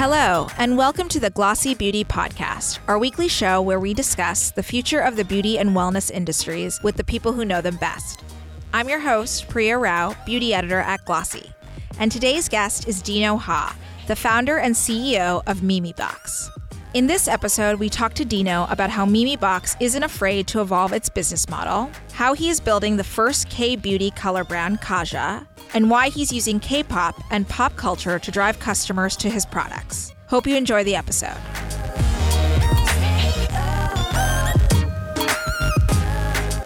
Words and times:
Hello, 0.00 0.48
and 0.56 0.78
welcome 0.78 1.10
to 1.10 1.20
the 1.20 1.28
Glossy 1.28 1.74
Beauty 1.74 2.04
Podcast, 2.04 2.78
our 2.88 2.98
weekly 2.98 3.28
show 3.28 3.60
where 3.60 3.78
we 3.78 3.92
discuss 3.92 4.50
the 4.50 4.62
future 4.62 5.00
of 5.00 5.14
the 5.14 5.26
beauty 5.26 5.58
and 5.58 5.76
wellness 5.76 6.10
industries 6.10 6.82
with 6.82 6.96
the 6.96 7.04
people 7.04 7.34
who 7.34 7.44
know 7.44 7.60
them 7.60 7.76
best. 7.76 8.24
I'm 8.72 8.88
your 8.88 9.00
host, 9.00 9.50
Priya 9.50 9.76
Rao, 9.76 10.16
beauty 10.24 10.54
editor 10.54 10.78
at 10.78 11.04
Glossy, 11.04 11.52
and 11.98 12.10
today's 12.10 12.48
guest 12.48 12.88
is 12.88 13.02
Dino 13.02 13.36
Ha, 13.36 13.76
the 14.06 14.16
founder 14.16 14.56
and 14.56 14.74
CEO 14.74 15.42
of 15.46 15.58
Memebox. 15.58 16.48
In 16.92 17.06
this 17.06 17.28
episode, 17.28 17.78
we 17.78 17.88
talk 17.88 18.14
to 18.14 18.24
Dino 18.24 18.66
about 18.68 18.90
how 18.90 19.06
Memebox 19.06 19.76
isn't 19.78 20.02
afraid 20.02 20.48
to 20.48 20.60
evolve 20.60 20.92
its 20.92 21.08
business 21.08 21.48
model, 21.48 21.88
how 22.12 22.34
he 22.34 22.48
is 22.48 22.58
building 22.58 22.96
the 22.96 23.04
first 23.04 23.48
K 23.48 23.76
beauty 23.76 24.10
color 24.10 24.42
brand, 24.42 24.80
Kaja, 24.80 25.46
and 25.72 25.88
why 25.88 26.08
he's 26.08 26.32
using 26.32 26.58
K 26.58 26.82
pop 26.82 27.14
and 27.30 27.48
pop 27.48 27.76
culture 27.76 28.18
to 28.18 28.30
drive 28.32 28.58
customers 28.58 29.14
to 29.18 29.30
his 29.30 29.46
products. 29.46 30.12
Hope 30.26 30.48
you 30.48 30.56
enjoy 30.56 30.82
the 30.82 30.96
episode. 30.96 31.36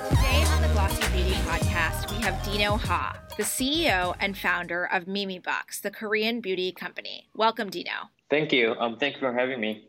Today 0.09 0.43
on 0.47 0.63
the 0.63 0.69
Glossy 0.73 1.07
Beauty 1.13 1.35
podcast, 1.43 2.11
we 2.11 2.23
have 2.23 2.43
Dino 2.43 2.79
Ha, 2.79 3.21
the 3.37 3.43
CEO 3.43 4.17
and 4.21 4.39
founder 4.39 4.87
of 4.87 5.05
Memebox, 5.05 5.83
the 5.83 5.91
Korean 5.91 6.41
beauty 6.41 6.73
company. 6.73 7.29
Welcome, 7.35 7.69
Dino. 7.69 8.09
Thank 8.31 8.53
you. 8.53 8.75
Um, 8.79 8.97
thank 8.97 9.17
you 9.17 9.21
for 9.21 9.35
having 9.35 9.61
me. 9.61 9.87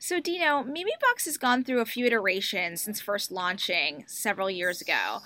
So, 0.00 0.20
Dino, 0.20 0.62
Memebox 0.62 1.24
has 1.24 1.36
gone 1.36 1.64
through 1.64 1.80
a 1.80 1.84
few 1.84 2.06
iterations 2.06 2.80
since 2.80 3.00
first 3.00 3.32
launching 3.32 4.04
several 4.06 4.48
years 4.48 4.80
ago. 4.80 5.18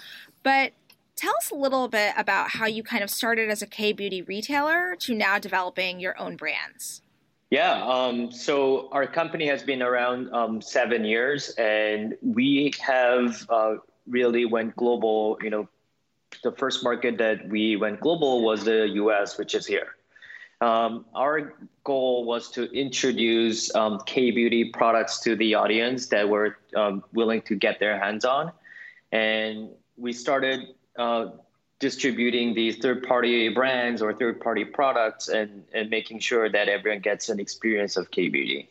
But 0.43 0.73
tell 1.15 1.35
us 1.37 1.51
a 1.51 1.55
little 1.55 1.89
bit 1.89 2.15
about 2.17 2.51
how 2.51 2.67
you 2.67 2.83
kind 2.83 3.03
of 3.05 3.11
started 3.11 3.51
as 3.51 3.61
a 3.61 3.67
K 3.67 3.93
beauty 3.93 4.23
retailer 4.23 4.97
to 5.01 5.15
now 5.15 5.39
developing 5.39 6.01
your 6.01 6.19
own 6.19 6.37
brands. 6.37 7.03
Yeah, 7.51 7.85
um, 7.85 8.33
so 8.33 8.89
our 8.93 9.07
company 9.07 9.47
has 9.47 9.63
been 9.63 9.83
around 9.83 10.33
um, 10.33 10.63
seven 10.63 11.05
years, 11.05 11.51
and 11.51 12.17
we 12.23 12.73
have 12.81 13.47
uh, 13.51 13.75
really 14.09 14.47
went 14.47 14.75
global. 14.75 15.37
You 15.43 15.51
know, 15.51 15.69
the 16.43 16.53
first 16.53 16.83
market 16.83 17.19
that 17.19 17.47
we 17.47 17.77
went 17.77 18.01
global 18.01 18.43
was 18.43 18.65
the 18.65 18.89
U.S., 18.95 19.37
which 19.37 19.55
is 19.55 19.67
here. 19.67 19.89
Um, 20.63 21.07
our 21.13 21.55
goal 21.83 22.25
was 22.25 22.49
to 22.53 22.71
introduce 22.73 23.75
um, 23.75 24.01
K 24.07 24.31
beauty 24.31 24.67
products 24.67 25.19
to 25.21 25.35
the 25.35 25.57
audience 25.57 26.07
that 26.09 26.29
were 26.29 26.57
um, 26.77 27.03
willing 27.13 27.43
to 27.43 27.57
get 27.57 27.81
their 27.81 27.99
hands 27.99 28.25
on. 28.25 28.53
And 29.11 29.71
we 29.97 30.13
started 30.13 30.69
uh, 30.97 31.31
distributing 31.81 32.55
these 32.55 32.79
third 32.79 33.03
party 33.03 33.49
brands 33.49 34.01
or 34.01 34.15
third 34.15 34.41
party 34.41 34.65
products 34.65 35.27
and, 35.27 35.65
and 35.75 35.91
making 35.91 36.21
sure 36.21 36.49
that 36.49 36.69
everyone 36.69 37.01
gets 37.01 37.29
an 37.29 37.41
experience 37.41 37.97
of 37.97 38.13
K 38.13 38.29
beauty. 38.29 38.69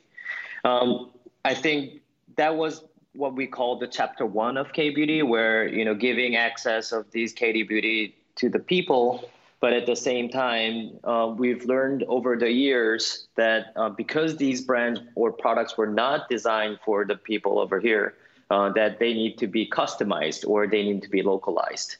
Um, 0.64 1.12
I 1.44 1.54
think 1.54 2.00
that 2.38 2.56
was 2.56 2.86
what 3.12 3.36
we 3.36 3.48
call 3.48 3.80
the 3.80 3.88
chapter 3.88 4.26
one 4.26 4.56
of 4.56 4.72
K 4.72 4.92
beauty, 4.92 5.24
where 5.24 5.68
you 5.68 5.84
know 5.84 5.94
giving 5.94 6.38
access 6.38 6.94
of 6.94 7.12
these 7.12 7.34
K 7.34 7.64
beauty 7.64 8.16
to 8.36 8.48
the 8.48 8.60
people 8.60 9.30
but 9.62 9.74
at 9.74 9.86
the 9.86 9.96
same 9.96 10.28
time, 10.28 10.98
uh, 11.04 11.32
we've 11.38 11.64
learned 11.66 12.04
over 12.08 12.36
the 12.36 12.52
years 12.52 13.28
that 13.36 13.72
uh, 13.76 13.90
because 13.90 14.36
these 14.36 14.60
brands 14.62 15.00
or 15.14 15.32
products 15.32 15.78
were 15.78 15.88
not 15.88 16.28
designed 16.30 16.80
for 16.84 17.06
the 17.06 17.16
people 17.16 17.60
over 17.60 17.80
here, 17.80 18.16
uh, 18.50 18.70
that 18.74 18.98
they 19.00 19.14
need 19.14 19.38
to 19.38 19.48
be 19.48 19.70
customized 19.70 20.46
or 20.48 20.66
they 20.66 20.82
need 20.82 21.04
to 21.04 21.10
be 21.10 21.22
localized. 21.22 21.98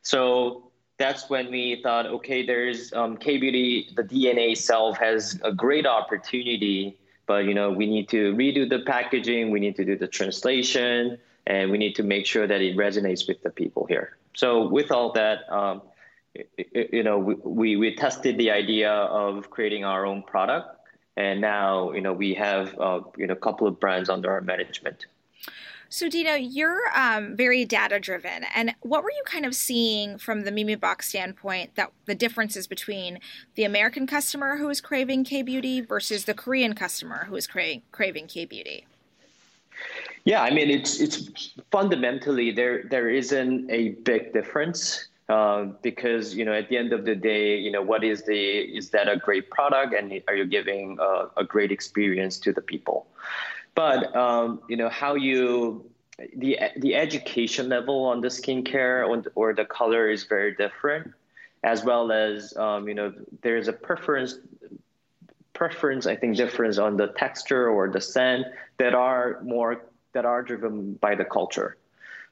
So 0.00 0.70
that's 0.96 1.28
when 1.28 1.50
we 1.50 1.80
thought, 1.82 2.06
okay, 2.06 2.44
there's 2.44 2.90
um, 2.94 3.18
K 3.18 3.36
Beauty, 3.36 3.90
the 3.94 4.02
DNA 4.02 4.52
itself 4.52 4.96
has 4.96 5.38
a 5.44 5.52
great 5.52 5.86
opportunity, 5.86 6.96
but 7.26 7.44
you 7.44 7.52
know 7.52 7.70
we 7.70 7.86
need 7.86 8.08
to 8.08 8.34
redo 8.34 8.68
the 8.68 8.78
packaging, 8.80 9.50
we 9.50 9.60
need 9.60 9.76
to 9.76 9.84
do 9.84 9.96
the 9.96 10.08
translation, 10.08 11.18
and 11.46 11.70
we 11.70 11.76
need 11.76 11.94
to 11.96 12.02
make 12.02 12.24
sure 12.24 12.46
that 12.46 12.62
it 12.62 12.78
resonates 12.78 13.28
with 13.28 13.42
the 13.42 13.50
people 13.50 13.84
here. 13.84 14.16
So 14.34 14.66
with 14.66 14.90
all 14.90 15.12
that. 15.12 15.52
Um, 15.52 15.82
you 16.72 17.02
know, 17.02 17.18
we, 17.18 17.76
we 17.76 17.94
tested 17.94 18.38
the 18.38 18.50
idea 18.50 18.90
of 18.90 19.50
creating 19.50 19.84
our 19.84 20.06
own 20.06 20.22
product, 20.22 20.80
and 21.16 21.40
now 21.40 21.92
you 21.92 22.00
know 22.00 22.12
we 22.12 22.34
have 22.34 22.78
uh, 22.78 23.00
you 23.16 23.26
know 23.26 23.34
a 23.34 23.36
couple 23.36 23.66
of 23.66 23.78
brands 23.78 24.08
under 24.08 24.30
our 24.30 24.40
management. 24.40 25.06
So, 25.88 26.08
Dino, 26.08 26.34
you're 26.34 26.80
um, 26.96 27.36
very 27.36 27.64
data 27.64 28.00
driven, 28.00 28.44
and 28.54 28.74
what 28.80 29.04
were 29.04 29.12
you 29.12 29.22
kind 29.26 29.46
of 29.46 29.54
seeing 29.54 30.18
from 30.18 30.40
the 30.42 30.50
Memebox 30.50 31.02
standpoint 31.02 31.76
that 31.76 31.92
the 32.06 32.16
differences 32.16 32.66
between 32.66 33.20
the 33.54 33.62
American 33.62 34.06
customer 34.06 34.56
who 34.56 34.68
is 34.70 34.80
craving 34.80 35.24
K 35.24 35.42
beauty 35.42 35.80
versus 35.80 36.24
the 36.24 36.34
Korean 36.34 36.74
customer 36.74 37.26
who 37.26 37.36
is 37.36 37.46
craving 37.46 37.82
craving 37.92 38.26
K 38.26 38.44
beauty? 38.44 38.86
Yeah, 40.24 40.42
I 40.42 40.50
mean 40.50 40.70
it's 40.70 41.00
it's 41.00 41.54
fundamentally 41.70 42.50
there 42.50 42.84
there 42.90 43.08
isn't 43.08 43.70
a 43.70 43.90
big 43.90 44.32
difference. 44.32 45.08
Uh, 45.26 45.64
because 45.80 46.34
you 46.34 46.44
know 46.44 46.52
at 46.52 46.68
the 46.68 46.76
end 46.76 46.92
of 46.92 47.06
the 47.06 47.14
day 47.14 47.56
you 47.56 47.70
know 47.70 47.80
what 47.80 48.04
is 48.04 48.24
the 48.24 48.58
is 48.76 48.90
that 48.90 49.08
a 49.08 49.16
great 49.16 49.48
product? 49.48 49.94
And 49.94 50.20
are 50.28 50.34
you 50.34 50.44
giving 50.44 50.98
a, 51.00 51.28
a 51.38 51.44
great 51.44 51.72
experience 51.72 52.36
to 52.40 52.52
the 52.52 52.60
people? 52.60 53.06
But 53.74 54.14
um, 54.14 54.60
you 54.68 54.76
know 54.76 54.90
how 54.90 55.14
you 55.14 55.90
the 56.36 56.58
the 56.76 56.94
education 56.94 57.68
level 57.68 58.04
on 58.04 58.20
the 58.20 58.28
skincare 58.28 59.08
or, 59.08 59.22
or 59.34 59.54
the 59.54 59.64
color 59.64 60.10
is 60.10 60.24
very 60.24 60.54
different 60.54 61.12
as 61.64 61.82
well 61.82 62.12
as 62.12 62.56
um, 62.56 62.86
you 62.86 62.94
know 62.94 63.12
there's 63.42 63.68
a 63.68 63.72
preference 63.72 64.38
preference 65.54 66.06
i 66.06 66.14
think 66.14 66.36
difference 66.36 66.78
on 66.78 66.96
the 66.96 67.08
texture 67.08 67.68
or 67.68 67.88
the 67.88 68.00
scent 68.00 68.46
that 68.78 68.94
are 68.94 69.40
more 69.42 69.84
that 70.12 70.24
are 70.24 70.42
driven 70.42 70.94
by 70.94 71.14
the 71.14 71.24
culture 71.24 71.76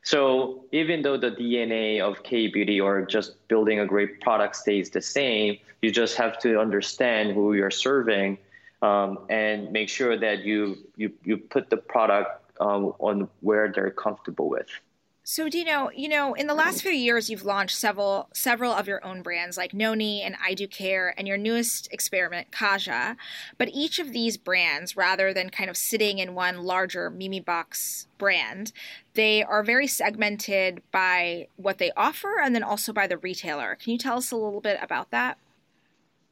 so 0.03 0.65
even 0.73 1.03
though 1.03 1.17
the 1.17 1.31
DNA 1.31 2.01
of 2.01 2.23
K 2.23 2.49
beauty 2.49 2.81
or 2.81 3.03
just 3.03 3.47
building 3.49 3.79
a 3.81 3.87
great 3.87 4.21
product 4.21 4.57
stays 4.57 4.91
the 4.91 5.01
same, 5.01 5.59
you 5.81 5.91
just 5.91 6.17
have 6.17 6.39
to 6.41 6.59
understand 6.59 7.33
who 7.33 7.55
you're 7.55 7.71
serving 7.71 8.39
um, 8.83 9.19
and 9.31 9.71
make 9.71 9.89
sure 9.89 10.17
that 10.17 10.45
you 10.45 10.77
you 10.97 11.13
you 11.25 11.37
put 11.37 11.71
the 11.71 11.77
product 11.77 12.51
um, 12.61 12.93
on 12.99 13.29
where 13.41 13.71
they're 13.73 13.91
comfortable 13.91 14.49
with. 14.49 14.69
So 15.25 15.49
Dino, 15.49 15.89
you 15.95 16.09
know, 16.09 16.35
in 16.35 16.49
the 16.49 16.55
last 16.55 16.83
few 16.83 16.91
years, 16.91 17.31
you've 17.31 17.45
launched 17.45 17.77
several 17.77 18.29
several 18.35 18.73
of 18.73 18.89
your 18.89 19.05
own 19.07 19.23
brands 19.23 19.57
like 19.57 19.73
Noni 19.73 20.21
and 20.21 20.35
I 20.45 20.55
Do 20.55 20.67
Care, 20.67 21.15
and 21.17 21.29
your 21.29 21.37
newest 21.37 21.89
experiment, 21.93 22.51
Kaja. 22.51 23.17
But 23.57 23.69
each 23.73 24.01
of 24.01 24.13
these 24.13 24.37
brands, 24.37 24.97
rather 24.97 25.33
than 25.33 25.51
kind 25.51 25.71
of 25.71 25.77
sitting 25.77 26.19
in 26.19 26.35
one 26.35 26.65
larger 26.65 27.09
Memebox 27.09 28.07
brand, 28.19 28.73
they 29.15 29.45
are 29.45 29.63
very 29.63 29.87
segmented 29.87 30.83
by 30.91 31.47
what 31.57 31.79
they 31.79 31.93
offer 31.97 32.41
and 32.43 32.53
then 32.53 32.65
also 32.65 32.93
by 32.93 33.07
the 33.07 33.19
retailer. 33.19 33.77
Can 33.77 33.93
you 33.93 33.99
tell 33.99 34.19
us 34.19 34.33
a 34.33 34.37
little 34.37 34.61
bit 34.61 34.79
about 34.83 35.13
that? 35.13 35.39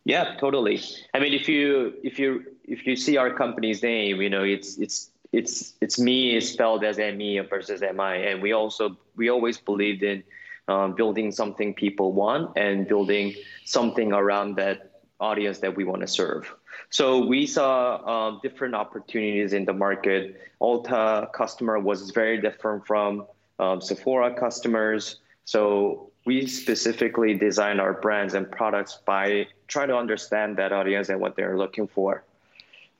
Yeah, 0.05 0.34
totally. 0.41 0.83
I 1.15 1.21
mean, 1.21 1.33
if 1.33 1.49
you 1.49 1.95
if 2.03 2.19
you 2.19 2.45
if 2.65 2.84
you 2.89 2.97
see 2.97 3.17
our 3.17 3.33
company's 3.33 3.84
name, 3.84 4.21
you 4.21 4.31
know, 4.31 4.43
it's 4.43 4.78
it's 4.78 5.09
it's 5.32 5.74
it's 5.80 5.98
me 5.98 6.36
is 6.36 6.50
spelled 6.50 6.84
as 6.84 6.98
me 6.98 7.38
versus 7.41 7.80
mi, 7.80 8.26
and 8.26 8.42
we 8.42 8.52
also 8.52 8.96
we 9.16 9.28
always 9.28 9.58
believed 9.58 10.02
in 10.02 10.22
um, 10.68 10.94
building 10.94 11.32
something 11.32 11.74
people 11.74 12.12
want 12.12 12.56
and 12.56 12.86
building 12.86 13.34
something 13.64 14.12
around 14.12 14.56
that 14.56 14.91
audience 15.20 15.58
that 15.58 15.76
we 15.76 15.84
want 15.84 16.00
to 16.00 16.06
serve. 16.06 16.52
So 16.88 17.24
we 17.24 17.46
saw 17.46 17.96
uh, 17.96 18.41
different 18.42 18.74
opportunities 18.74 19.52
in 19.52 19.64
the 19.64 19.72
market. 19.72 20.41
Ulta 20.60 21.32
customer 21.32 21.78
was 21.78 22.10
very 22.10 22.41
different 22.41 22.86
from 22.86 23.26
um, 23.58 23.80
Sephora 23.80 24.34
customers. 24.34 25.16
So 25.44 26.10
we 26.24 26.47
specifically 26.47 27.34
design 27.34 27.80
our 27.80 27.94
brands 27.94 28.34
and 28.34 28.50
products 28.50 28.98
by 29.04 29.47
trying 29.68 29.88
to 29.88 29.97
understand 29.97 30.56
that 30.56 30.72
audience 30.72 31.09
and 31.09 31.21
what 31.21 31.36
they're 31.36 31.59
looking 31.59 31.86
for. 31.86 32.24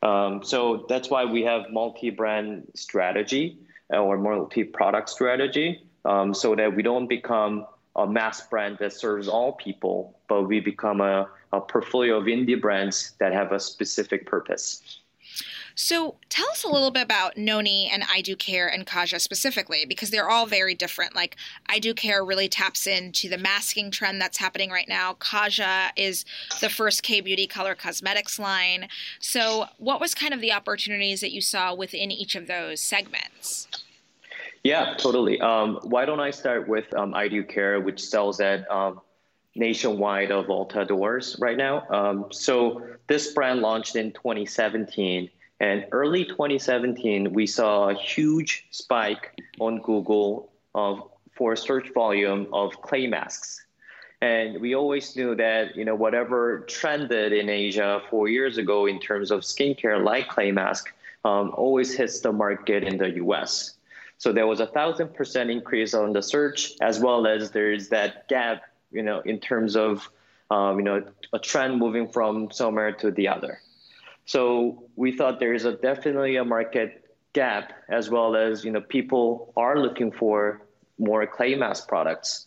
Um, 0.03 0.43
so 0.43 0.87
that's 0.89 1.11
why 1.11 1.25
we 1.25 1.43
have 1.43 1.71
multi-brand 1.71 2.69
strategy 2.75 3.59
uh, 3.93 3.99
or 3.99 4.17
multi-product 4.17 5.09
strategy, 5.09 5.85
um, 6.05 6.33
so 6.33 6.55
that 6.55 6.75
we 6.75 6.83
don't 6.83 7.07
become 7.07 7.67
a 7.97 8.07
mass 8.07 8.47
brand 8.49 8.79
that 8.81 8.93
serves 8.93 9.29
all 9.29 9.53
people, 9.53 10.19
but 10.29 10.45
we 10.45 10.61
become 10.61 11.01
a, 11.01 11.29
a 11.53 11.61
portfolio 11.61 12.17
of 12.17 12.25
indie 12.25 12.61
brands 12.61 13.13
that 13.19 13.33
have 13.33 13.53
a 13.53 13.61
specific 13.61 14.27
purpose. 14.27 15.01
So 15.75 16.17
tell 16.29 16.49
us 16.51 16.65
a 16.65 16.69
little 16.69 16.91
bit 16.91 17.03
about 17.03 17.37
Noni 17.37 17.91
and 17.93 18.03
I 18.11 18.21
Do 18.21 18.37
Care 18.37 18.69
and 18.69 18.87
Kaja 18.87 19.21
specifically, 19.21 19.85
because 19.85 20.11
they're 20.11 20.29
all 20.29 20.47
very 20.47 20.75
different. 20.75 21.15
Like 21.15 21.37
I 21.69 21.79
Do 21.79 21.95
Care 21.95 22.25
really 22.25 22.49
taps 22.49 22.87
into 22.87 23.29
the 23.29 23.39
masking 23.39 23.91
trend 23.91 24.21
that's 24.21 24.39
happening 24.39 24.71
right 24.71 24.89
now. 24.89 25.15
Kaja 25.15 25.91
is 25.97 26.25
the 26.61 26.69
first 26.69 27.03
K 27.03 27.21
beauty 27.21 27.47
color 27.47 27.75
cosmetics 27.75 28.39
line. 28.39 28.89
So 29.21 29.67
what 29.79 30.01
was 30.01 30.15
kind 30.15 30.35
of 30.35 30.41
the 30.41 30.53
opportunities 30.53 31.21
that 31.21 31.33
you 31.33 31.41
saw 31.41 31.75
within 31.75 32.11
each 32.11 32.35
of 32.35 32.47
those 32.47 32.81
segments? 32.81 33.69
Yeah, 34.63 34.95
totally. 34.99 35.41
Um, 35.41 35.79
why 35.83 36.05
don't 36.05 36.21
I 36.21 36.31
start 36.31 36.69
with 36.69 36.93
um, 36.95 37.15
I 37.15 37.29
Do 37.29 37.43
Care, 37.43 37.81
which 37.81 38.03
sells 38.03 38.41
at 38.41 38.71
um, 38.71 39.01
nationwide 39.55 40.31
of 40.31 40.47
Ulta 40.47 40.87
doors 40.87 41.37
right 41.41 41.57
now. 41.57 41.87
Um, 41.91 42.27
so 42.31 42.83
this 43.07 43.33
brand 43.33 43.61
launched 43.61 43.97
in 43.97 44.13
2017, 44.13 45.31
and 45.61 45.87
early 45.93 46.25
2017 46.25 47.33
we 47.33 47.47
saw 47.47 47.91
a 47.91 47.95
huge 47.95 48.67
spike 48.71 49.39
on 49.61 49.81
Google 49.83 50.51
of 50.75 51.03
for 51.37 51.55
search 51.57 51.93
volume 51.95 52.47
of 52.53 52.83
clay 52.83 53.07
masks. 53.07 53.65
And 54.23 54.61
we 54.61 54.75
always 54.75 55.17
knew 55.17 55.35
that 55.37 55.77
you 55.77 55.85
know 55.85 55.95
whatever 55.95 56.61
trended 56.61 57.33
in 57.33 57.49
Asia 57.49 58.03
four 58.11 58.29
years 58.29 58.59
ago 58.59 58.87
in 58.87 59.01
terms 59.01 59.31
of 59.31 59.41
skincare 59.41 60.03
like 60.05 60.29
clay 60.29 60.53
mask 60.53 60.93
um, 61.25 61.53
always 61.55 61.95
hits 61.95 62.21
the 62.21 62.33
market 62.33 62.85
in 62.85 62.99
the 62.99 63.11
U.S. 63.25 63.75
So 64.19 64.33
there 64.33 64.47
was 64.47 64.61
a 64.61 64.67
thousand 64.67 65.15
percent 65.15 65.51
increase 65.51 65.95
on 65.95 66.13
the 66.13 66.23
search, 66.23 66.73
as 66.83 67.01
well 67.01 67.27
as 67.27 67.51
there's 67.53 67.89
that 67.89 68.29
gap, 68.29 68.63
you 68.91 69.03
know, 69.03 69.21
in 69.21 69.41
terms 69.41 69.77
of, 69.77 70.07
um, 70.51 70.77
you 70.79 70.85
know, 70.85 71.03
a 71.33 71.39
trend 71.39 71.79
moving 71.79 72.07
from 72.09 72.51
somewhere 72.51 72.93
to 72.93 73.11
the 73.11 73.29
other. 73.29 73.61
So 74.31 74.85
we 74.95 75.11
thought 75.11 75.41
there 75.41 75.55
is 75.55 75.65
a 75.65 75.73
definitely 75.73 76.37
a 76.37 76.45
market 76.45 77.17
gap, 77.33 77.73
as 77.89 78.11
well 78.11 78.37
as 78.37 78.65
you 78.65 78.71
know, 78.71 78.81
people 78.81 79.53
are 79.57 79.77
looking 79.77 80.13
for 80.13 80.63
more 81.01 81.27
clay 81.27 81.57
mask 81.57 81.89
products. 81.89 82.47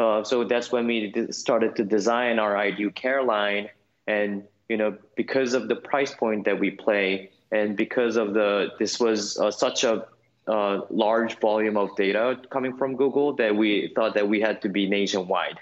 Uh, 0.00 0.24
so 0.24 0.42
that's 0.42 0.72
when 0.72 0.84
we 0.88 1.14
started 1.30 1.76
to 1.76 1.84
design 1.84 2.40
our 2.40 2.56
I 2.56 2.72
Do 2.72 2.90
Care 2.90 3.22
line, 3.22 3.68
and 4.08 4.42
you 4.68 4.76
know, 4.76 4.98
because 5.14 5.54
of 5.54 5.68
the 5.68 5.76
price 5.76 6.12
point 6.12 6.44
that 6.46 6.58
we 6.58 6.72
play, 6.72 7.30
and 7.52 7.76
because 7.76 8.16
of 8.16 8.34
the 8.34 8.72
this 8.80 8.98
was 8.98 9.38
uh, 9.38 9.52
such 9.52 9.84
a 9.84 10.04
uh, 10.48 10.80
large 10.90 11.38
volume 11.38 11.76
of 11.76 11.94
data 11.94 12.40
coming 12.50 12.76
from 12.76 12.96
Google 12.96 13.34
that 13.34 13.54
we 13.54 13.92
thought 13.94 14.14
that 14.14 14.28
we 14.28 14.40
had 14.40 14.60
to 14.62 14.68
be 14.68 14.88
nationwide. 14.88 15.60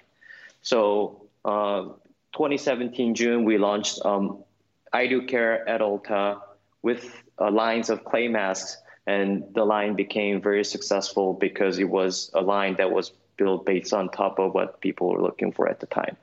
So 0.63 1.27
uh, 1.45 1.83
2017 2.33 3.15
June, 3.15 3.45
we 3.45 3.59
launched 3.59 4.01
um, 4.07 4.43
I 4.93 5.07
Do 5.07 5.23
Care 5.23 5.69
at 5.69 5.81
Ulta 5.81 6.41
with 6.83 7.23
uh, 7.39 7.51
lines 7.51 7.91
of 7.91 8.05
clay 8.05 8.29
masks, 8.29 8.77
and 9.07 9.45
the 9.55 9.65
line 9.65 9.95
became 9.95 10.41
very 10.41 10.65
successful 10.65 11.35
because 11.35 11.79
it 11.79 11.89
was 11.89 12.31
a 12.35 12.41
line 12.41 12.77
that 12.77 12.91
was 12.91 13.13
built 13.37 13.65
based 13.65 13.93
on 13.93 14.09
top 14.11 14.39
of 14.39 14.55
what 14.55 14.81
people 14.81 15.11
were 15.11 15.23
looking 15.23 15.53
for 15.53 15.69
at 15.69 15.81
the 15.81 15.87
time. 15.87 16.17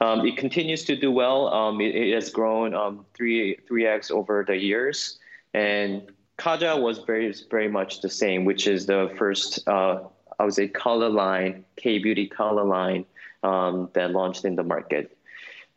Um, 0.00 0.26
it 0.26 0.36
continues 0.36 0.84
to 0.84 0.96
do 0.96 1.10
well. 1.10 1.48
Um, 1.48 1.80
it, 1.80 1.94
it, 1.94 2.14
has 2.14 2.30
grown 2.30 2.74
um, 2.74 3.06
three 3.14 3.56
three 3.66 3.86
x 3.86 4.10
over 4.10 4.44
the 4.46 4.56
years, 4.56 5.18
and 5.54 6.02
Kaja 6.36 6.80
was 6.80 6.98
very 6.98 7.32
very 7.50 7.68
much 7.68 8.00
the 8.00 8.10
same, 8.10 8.44
which 8.44 8.66
is 8.66 8.86
the 8.86 9.12
first 9.16 9.66
uh, 9.68 10.00
I 10.38 10.44
would 10.44 10.54
say 10.54 10.68
color 10.68 11.08
line 11.08 11.64
K 11.76 11.98
beauty 11.98 12.26
color 12.26 12.64
line 12.64 13.06
um, 13.42 13.88
that 13.94 14.10
launched 14.10 14.44
in 14.44 14.56
the 14.56 14.64
market. 14.64 15.16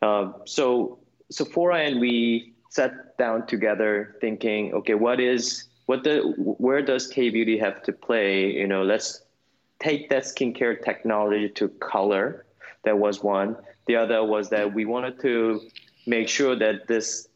Uh, 0.02 0.32
so 0.44 0.98
Sephora 1.30 1.80
and 1.80 2.00
we 2.00 2.54
sat 2.70 3.16
down 3.18 3.46
together 3.46 4.16
thinking, 4.20 4.72
okay, 4.74 4.94
what 4.94 5.20
is 5.20 5.64
what 5.86 6.04
the 6.04 6.20
where 6.36 6.82
does 6.82 7.06
K 7.06 7.30
beauty 7.30 7.58
have 7.58 7.82
to 7.84 7.92
play? 7.92 8.52
You 8.52 8.66
know, 8.66 8.82
let's 8.82 9.22
take 9.80 10.10
that 10.10 10.24
skincare 10.24 10.82
technology 10.82 11.48
to 11.50 11.68
color. 11.68 12.44
That 12.84 12.98
was 12.98 13.22
one. 13.22 13.56
The 13.86 13.96
other 13.96 14.22
was 14.24 14.50
that 14.50 14.74
we 14.74 14.84
wanted 14.84 15.20
to 15.20 15.60
make 16.06 16.28
sure 16.28 16.54
that 16.56 16.88
this 16.88 17.28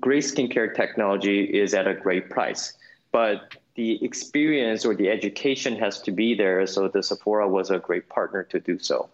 great 0.00 0.24
skincare 0.24 0.74
technology 0.74 1.44
is 1.44 1.74
at 1.74 1.86
a 1.86 1.94
great 1.94 2.30
price, 2.30 2.74
but 3.12 3.56
the 3.74 4.02
experience 4.04 4.84
or 4.84 4.94
the 4.94 5.08
education 5.10 5.76
has 5.76 6.00
to 6.02 6.10
be 6.10 6.34
there. 6.34 6.66
So 6.66 6.88
the 6.88 7.02
Sephora 7.02 7.48
was 7.48 7.70
a 7.70 7.78
great 7.78 8.08
partner 8.08 8.42
to 8.44 8.58
do 8.58 8.78
so. 8.78 9.08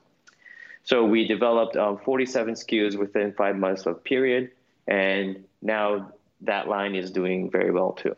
So 0.85 1.05
we 1.05 1.27
developed 1.27 1.77
um, 1.77 1.99
47 1.99 2.55
SKUs 2.55 2.99
within 2.99 3.33
five 3.33 3.57
months 3.57 3.87
of 3.87 4.03
period, 4.03 4.51
and 4.87 5.45
now 5.61 6.13
that 6.41 6.69
line 6.69 6.95
is 6.95 7.11
doing 7.11 7.51
very 7.51 7.71
well 7.71 7.93
too. 7.93 8.17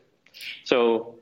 So 0.65 1.17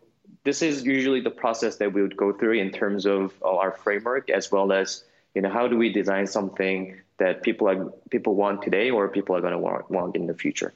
this 0.44 0.62
is 0.62 0.84
usually 0.84 1.20
the 1.20 1.30
process 1.30 1.76
that 1.76 1.92
we 1.92 2.02
would 2.02 2.16
go 2.16 2.32
through 2.32 2.58
in 2.58 2.70
terms 2.70 3.06
of 3.06 3.32
our 3.42 3.72
framework, 3.72 4.30
as 4.30 4.50
well 4.50 4.72
as 4.72 5.04
you 5.34 5.42
know 5.42 5.50
how 5.50 5.66
do 5.68 5.76
we 5.76 5.92
design 5.92 6.26
something 6.26 7.00
that 7.18 7.42
people 7.42 7.68
are 7.68 7.90
people 8.10 8.34
want 8.34 8.62
today 8.62 8.90
or 8.90 9.08
people 9.08 9.36
are 9.36 9.40
going 9.40 9.52
to 9.52 9.58
want, 9.58 9.90
want 9.90 10.16
in 10.16 10.26
the 10.26 10.34
future. 10.34 10.72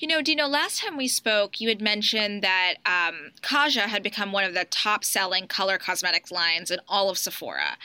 You 0.00 0.06
know, 0.06 0.22
Dino, 0.22 0.46
last 0.46 0.80
time 0.80 0.96
we 0.96 1.08
spoke, 1.08 1.60
you 1.60 1.68
had 1.68 1.82
mentioned 1.82 2.40
that 2.44 2.74
um, 2.86 3.32
Kaja 3.42 3.80
had 3.80 4.00
become 4.00 4.30
one 4.30 4.44
of 4.44 4.54
the 4.54 4.64
top 4.64 5.02
selling 5.02 5.48
color 5.48 5.76
cosmetics 5.76 6.30
lines 6.30 6.70
in 6.70 6.78
all 6.86 7.10
of 7.10 7.18
Sephora. 7.18 7.76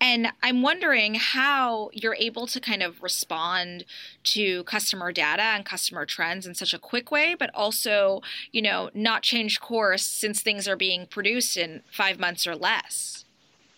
And 0.00 0.28
I'm 0.42 0.62
wondering 0.62 1.16
how 1.16 1.90
you're 1.92 2.14
able 2.14 2.46
to 2.46 2.58
kind 2.58 2.82
of 2.82 3.02
respond 3.02 3.84
to 4.24 4.64
customer 4.64 5.12
data 5.12 5.42
and 5.42 5.62
customer 5.62 6.06
trends 6.06 6.46
in 6.46 6.54
such 6.54 6.72
a 6.72 6.78
quick 6.78 7.10
way, 7.10 7.36
but 7.38 7.50
also, 7.52 8.22
you 8.50 8.62
know, 8.62 8.88
not 8.94 9.22
change 9.22 9.60
course 9.60 10.06
since 10.06 10.40
things 10.40 10.66
are 10.66 10.76
being 10.76 11.04
produced 11.04 11.58
in 11.58 11.82
five 11.92 12.18
months 12.18 12.46
or 12.46 12.56
less. 12.56 13.26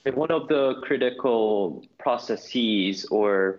One 0.04 0.30
of 0.30 0.46
the 0.46 0.74
critical 0.82 1.84
processes 1.98 3.04
or 3.06 3.58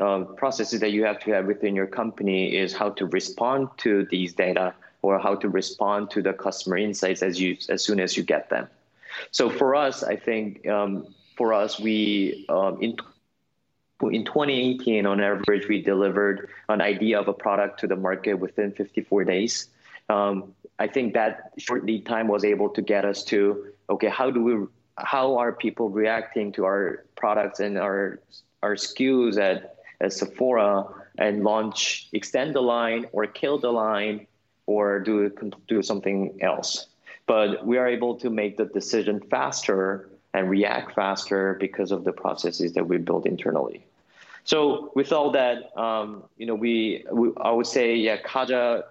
um, 0.00 0.34
processes 0.36 0.80
that 0.80 0.90
you 0.90 1.04
have 1.04 1.20
to 1.20 1.32
have 1.32 1.46
within 1.46 1.74
your 1.74 1.86
company 1.86 2.56
is 2.56 2.72
how 2.72 2.90
to 2.90 3.06
respond 3.06 3.68
to 3.78 4.06
these 4.10 4.32
data 4.32 4.74
or 5.02 5.18
how 5.18 5.34
to 5.36 5.48
respond 5.48 6.10
to 6.10 6.22
the 6.22 6.32
customer 6.32 6.76
insights 6.76 7.22
as 7.22 7.40
you 7.40 7.56
as 7.68 7.84
soon 7.84 8.00
as 8.00 8.16
you 8.16 8.22
get 8.22 8.50
them. 8.50 8.68
So 9.30 9.50
for 9.50 9.74
us, 9.74 10.02
I 10.02 10.16
think 10.16 10.66
um, 10.66 11.14
for 11.36 11.52
us, 11.52 11.78
we 11.78 12.46
um, 12.48 12.80
in 12.80 12.96
in 14.10 14.24
2018, 14.24 15.06
on 15.06 15.20
average, 15.20 15.68
we 15.68 15.80
delivered 15.80 16.50
an 16.68 16.80
idea 16.80 17.18
of 17.18 17.28
a 17.28 17.32
product 17.32 17.80
to 17.80 17.86
the 17.86 17.96
market 17.96 18.34
within 18.34 18.72
54 18.72 19.24
days. 19.24 19.68
Um, 20.08 20.52
I 20.78 20.88
think 20.88 21.14
that 21.14 21.52
short 21.58 21.86
lead 21.86 22.04
time 22.04 22.28
was 22.28 22.44
able 22.44 22.68
to 22.70 22.82
get 22.82 23.04
us 23.04 23.24
to 23.24 23.68
okay, 23.88 24.08
how 24.08 24.30
do 24.30 24.42
we 24.42 24.66
how 24.98 25.36
are 25.38 25.52
people 25.52 25.90
reacting 25.90 26.52
to 26.52 26.64
our 26.64 27.04
products 27.16 27.60
and 27.60 27.78
our 27.78 28.20
our 28.62 28.74
SKUs 28.74 29.36
at, 29.36 29.56
at 29.56 29.73
Sephora 30.08 30.86
and 31.18 31.44
launch 31.44 32.08
extend 32.12 32.54
the 32.54 32.60
line 32.60 33.06
or 33.12 33.26
kill 33.26 33.58
the 33.58 33.70
line 33.70 34.26
or 34.66 35.00
do 35.00 35.30
do 35.68 35.82
something 35.82 36.38
else. 36.40 36.86
But 37.26 37.66
we 37.66 37.78
are 37.78 37.86
able 37.86 38.16
to 38.16 38.30
make 38.30 38.56
the 38.56 38.66
decision 38.66 39.20
faster 39.20 40.10
and 40.34 40.50
react 40.50 40.94
faster 40.94 41.56
because 41.58 41.92
of 41.92 42.04
the 42.04 42.12
processes 42.12 42.72
that 42.74 42.86
we 42.86 42.98
built 42.98 43.24
internally. 43.26 43.86
So 44.44 44.92
with 44.94 45.12
all 45.12 45.30
that, 45.30 45.76
um, 45.78 46.24
you 46.36 46.46
know, 46.46 46.54
we, 46.54 47.04
we, 47.10 47.30
I 47.40 47.50
would 47.50 47.66
say, 47.66 47.94
yeah, 47.94 48.18
Kaja 48.20 48.82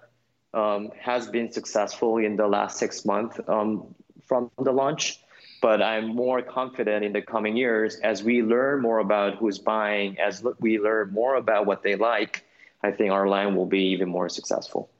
um, 0.52 0.90
has 0.98 1.28
been 1.28 1.52
successful 1.52 2.18
in 2.18 2.36
the 2.36 2.48
last 2.48 2.78
six 2.78 3.04
months 3.04 3.38
um, 3.46 3.94
from 4.26 4.50
the 4.60 4.72
launch 4.72 5.20
but 5.64 5.80
I'm 5.80 6.14
more 6.14 6.42
confident 6.42 7.06
in 7.06 7.14
the 7.14 7.22
coming 7.22 7.56
years 7.56 7.96
as 8.00 8.22
we 8.22 8.42
learn 8.42 8.82
more 8.82 8.98
about 8.98 9.36
who's 9.36 9.58
buying, 9.58 10.20
as 10.20 10.44
we 10.60 10.78
learn 10.78 11.10
more 11.10 11.36
about 11.36 11.64
what 11.64 11.82
they 11.82 11.96
like, 11.96 12.44
I 12.82 12.90
think 12.90 13.10
our 13.10 13.26
line 13.26 13.56
will 13.56 13.64
be 13.64 13.80
even 13.94 14.10
more 14.10 14.28
successful. 14.28 14.90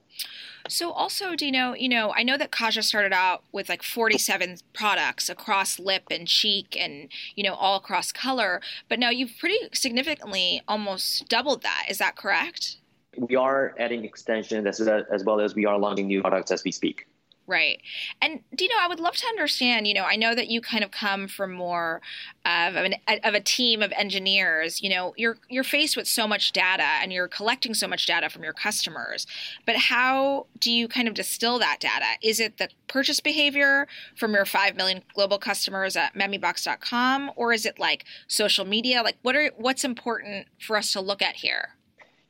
So 0.71 0.91
also, 0.91 1.37
Dino, 1.37 1.75
you 1.75 1.91
know, 1.91 2.15
I 2.17 2.23
know 2.23 2.39
that 2.39 2.51
Kaja 2.51 2.83
started 2.83 3.13
out 3.13 3.45
with 3.53 3.69
like 3.69 3.83
47 3.83 4.57
products 4.73 5.29
across 5.29 5.79
lip 5.79 6.05
and 6.11 6.27
cheek 6.27 6.75
and, 6.81 7.11
you 7.35 7.45
know, 7.45 7.53
all 7.53 7.77
across 7.77 8.11
color, 8.11 8.63
but 8.89 8.99
now 8.99 9.11
you've 9.11 9.37
pretty 9.39 9.59
significantly 9.75 10.63
almost 10.67 11.29
doubled 11.29 11.61
that. 11.61 11.85
Is 11.91 11.99
that 11.99 12.17
correct? 12.17 12.79
We 13.19 13.37
are 13.37 13.75
adding 13.79 14.03
extensions 14.03 14.67
as, 14.67 14.81
as 14.81 15.25
well 15.25 15.41
as 15.41 15.55
we 15.55 15.67
are 15.67 15.79
launching 15.79 16.07
new 16.07 16.23
products 16.23 16.51
as 16.51 16.65
we 16.65 16.73
speak. 16.73 17.07
Right. 17.47 17.83
And 18.23 18.41
Dino, 18.55 18.75
I 18.81 18.89
would 18.89 19.01
love 19.01 19.17
to 19.17 19.27
understand, 19.27 19.87
you 19.87 19.93
know, 19.93 20.05
I 20.05 20.17
know 20.17 20.35
that 20.35 20.49
you 20.49 20.63
kind 20.63 20.83
of 20.83 20.91
come 20.91 21.29
from 21.29 21.53
more 21.53 22.01
of 22.47 22.75
an 22.75 22.95
of 23.23 23.35
a 23.35 23.41
team 23.41 23.83
of 23.83 23.93
engineers, 23.93 24.83
you 24.83 24.89
know, 24.89 25.13
you're 25.19 25.37
you're 25.51 25.63
faced 25.63 25.95
with 25.95 26.09
so 26.09 26.27
much 26.27 26.53
data 26.53 26.87
and 27.03 27.13
you're 27.13 27.29
collecting 27.29 27.75
so 27.75 27.87
much 27.87 28.07
data 28.07 28.31
from 28.31 28.45
your 28.45 28.55
customers. 28.55 29.27
But 29.67 29.77
how 29.77 30.47
do 30.59 30.73
you 30.73 30.89
kind 30.89 31.07
of 31.07 31.13
distill 31.13 31.59
that 31.59 31.81
data? 31.81 32.17
Is 32.23 32.41
it 32.41 32.57
the 32.57 32.71
purchase 32.89 33.21
behavior 33.21 33.89
from 34.17 34.33
your 34.33 34.47
5 34.47 34.75
million 34.75 35.03
global 35.15 35.39
customers 35.39 35.97
at 35.97 36.15
memebox.com 36.15 37.31
or 37.37 37.53
is 37.53 37.67
it 37.67 37.79
like 37.79 38.07
social 38.27 38.65
media? 38.65 39.03
Like 39.03 39.19
what 39.21 39.37
are 39.37 39.51
what's 39.59 39.85
important 39.85 40.47
for 40.59 40.79
us 40.79 40.93
to 40.95 41.01
look 41.03 41.21
at 41.21 41.37
here? 41.37 41.75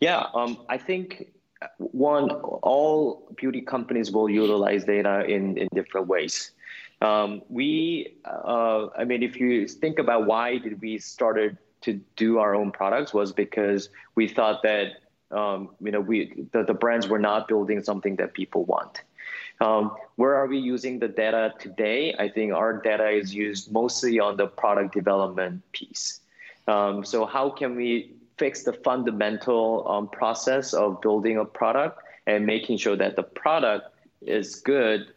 Yeah, 0.00 0.26
um, 0.34 0.58
I 0.68 0.76
think 0.76 1.33
one, 1.78 2.30
all 2.30 3.32
beauty 3.36 3.60
companies 3.60 4.10
will 4.10 4.28
utilize 4.28 4.84
data 4.84 5.24
in, 5.24 5.56
in 5.56 5.68
different 5.74 6.06
ways. 6.06 6.52
Um, 7.00 7.42
we, 7.48 8.16
uh, 8.24 8.88
I 8.96 9.04
mean, 9.04 9.22
if 9.22 9.38
you 9.38 9.68
think 9.68 9.98
about 9.98 10.26
why 10.26 10.58
did 10.58 10.80
we 10.80 10.98
started 10.98 11.58
to 11.82 12.00
do 12.16 12.38
our 12.38 12.54
own 12.54 12.72
products 12.72 13.12
was 13.12 13.32
because 13.32 13.90
we 14.14 14.26
thought 14.26 14.62
that 14.62 15.02
um, 15.30 15.70
you 15.80 15.90
know 15.90 16.00
we 16.00 16.46
the, 16.52 16.64
the 16.64 16.74
brands 16.74 17.08
were 17.08 17.18
not 17.18 17.46
building 17.46 17.82
something 17.82 18.16
that 18.16 18.32
people 18.32 18.64
want. 18.64 19.02
Um, 19.60 19.94
where 20.16 20.34
are 20.34 20.46
we 20.46 20.58
using 20.58 20.98
the 20.98 21.08
data 21.08 21.52
today? 21.58 22.14
I 22.18 22.28
think 22.28 22.52
our 22.52 22.80
data 22.80 23.08
is 23.08 23.34
used 23.34 23.72
mostly 23.72 24.18
on 24.18 24.36
the 24.36 24.46
product 24.46 24.94
development 24.94 25.62
piece. 25.72 26.20
Um, 26.66 27.04
so 27.04 27.26
how 27.26 27.50
can 27.50 27.76
we 27.76 28.14
fix 28.36 28.64
the 28.64 28.72
fundamental 28.72 29.86
um, 29.88 30.08
process 30.08 30.74
of 30.74 31.00
building 31.00 31.38
a 31.38 31.44
product 31.44 32.02
and 32.26 32.46
making 32.46 32.78
sure 32.78 32.96
that 32.96 33.16
the 33.16 33.22
product 33.22 33.94
is 34.22 34.56
good 34.56 35.12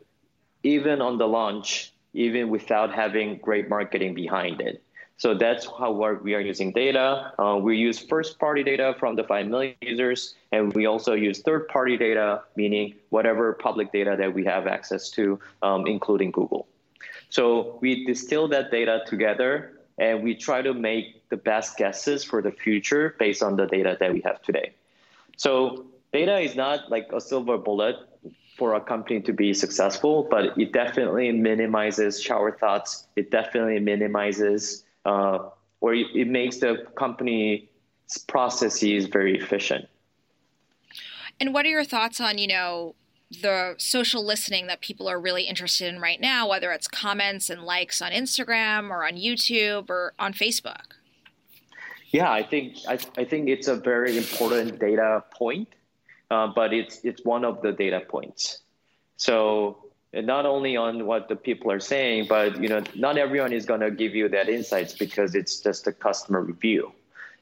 even 0.64 1.02
on 1.02 1.18
the 1.18 1.28
launch, 1.28 1.94
even 2.14 2.50
without 2.50 2.94
having 2.94 3.38
great 3.38 3.70
marketing 3.70 4.14
behind 4.14 4.60
it. 4.62 4.84
So 5.20 5.34
that's 5.34 5.66
how 5.66 5.92
we 6.22 6.36
are 6.36 6.40
using 6.40 6.72
data. 6.72 7.34
Uh, 7.40 7.58
we 7.60 7.78
use 7.78 7.98
first 7.98 8.38
party 8.38 8.64
data 8.64 8.96
from 9.00 9.16
the 9.16 9.24
5 9.24 9.48
million 9.48 9.76
users, 9.82 10.36
and 10.52 10.72
we 10.74 10.86
also 10.86 11.14
use 11.14 11.42
third 11.42 11.68
party 11.70 11.98
data, 11.98 12.44
meaning 12.56 12.94
whatever 13.10 13.54
public 13.54 13.92
data 13.92 14.16
that 14.18 14.34
we 14.34 14.46
have 14.46 14.68
access 14.68 15.10
to, 15.12 15.40
um, 15.64 15.88
including 15.88 16.30
Google. 16.30 16.68
So 17.30 17.80
we 17.82 18.06
distill 18.06 18.48
that 18.50 18.70
data 18.70 19.02
together 19.08 19.77
and 19.98 20.24
we 20.24 20.36
try 20.36 20.62
to 20.62 20.74
make 20.74 21.28
the 21.30 21.38
best 21.38 21.78
guesses 21.78 22.24
for 22.24 22.42
the 22.42 22.52
future 22.52 23.16
based 23.20 23.42
on 23.42 23.56
the 23.56 23.66
data 23.66 23.98
that 24.00 24.14
we 24.14 24.22
have 24.22 24.42
today. 24.42 24.74
So 25.38 25.86
data 26.14 26.40
is 26.40 26.56
not 26.56 26.90
like 26.90 27.10
a 27.14 27.22
silver 27.22 27.58
bullet 27.58 27.96
for 28.58 28.74
a 28.74 28.82
company 28.82 29.22
to 29.22 29.34
be 29.34 29.54
successful, 29.54 30.28
but 30.30 30.58
it 30.58 30.74
definitely 30.74 31.32
minimizes 31.32 32.22
shower 32.22 32.52
thoughts. 32.52 33.08
It 33.16 33.30
definitely 33.32 33.80
minimizes 33.80 34.84
uh, 35.06 35.50
or 35.80 35.94
it, 35.94 36.08
it 36.16 36.28
makes 36.28 36.58
the 36.58 36.88
company's 36.96 37.68
processes 38.28 39.06
very 39.08 39.38
efficient. 39.38 39.88
And 41.40 41.54
what 41.54 41.66
are 41.66 41.70
your 41.70 41.84
thoughts 41.84 42.20
on, 42.20 42.40
you 42.40 42.48
know, 42.48 42.96
the 43.30 43.76
social 43.78 44.26
listening 44.26 44.68
that 44.68 44.82
people 44.82 45.08
are 45.08 45.20
really 45.20 45.44
interested 45.44 45.94
in 45.94 46.00
right 46.00 46.20
now, 46.22 46.48
whether 46.48 46.72
it's 46.72 46.88
comments 46.88 47.50
and 47.50 47.64
likes 47.64 48.02
on 48.02 48.12
Instagram 48.12 48.90
or 48.90 49.06
on 49.06 49.14
YouTube 49.14 49.90
or 49.90 50.14
on 50.18 50.34
Facebook? 50.34 50.94
Yeah, 52.10 52.32
I 52.32 52.44
think 52.44 52.78
I, 52.88 52.98
I 53.18 53.26
think 53.26 53.50
it's 53.50 53.68
a 53.68 53.76
very 53.76 54.18
important 54.18 54.80
data 54.80 55.24
point, 55.32 55.68
uh, 56.32 56.48
but 56.48 56.74
it's 56.74 57.02
it's 57.04 57.24
one 57.26 57.44
of 57.44 57.62
the 57.62 57.74
data 57.74 58.00
points. 58.00 58.60
So 59.18 59.90
not 60.14 60.46
only 60.46 60.78
on 60.78 61.06
what 61.06 61.28
the 61.28 61.36
people 61.36 61.70
are 61.70 61.82
saying, 61.82 62.28
but 62.30 62.62
you 62.62 62.70
know, 62.70 62.82
not 62.96 63.18
everyone 63.18 63.52
is 63.52 63.66
going 63.66 63.82
to 63.82 63.92
give 63.92 64.16
you 64.16 64.30
that 64.30 64.48
insights 64.48 64.94
because 64.94 65.36
it's 65.36 65.60
just 65.60 65.86
a 65.88 65.92
customer 65.92 66.42
review 66.42 66.94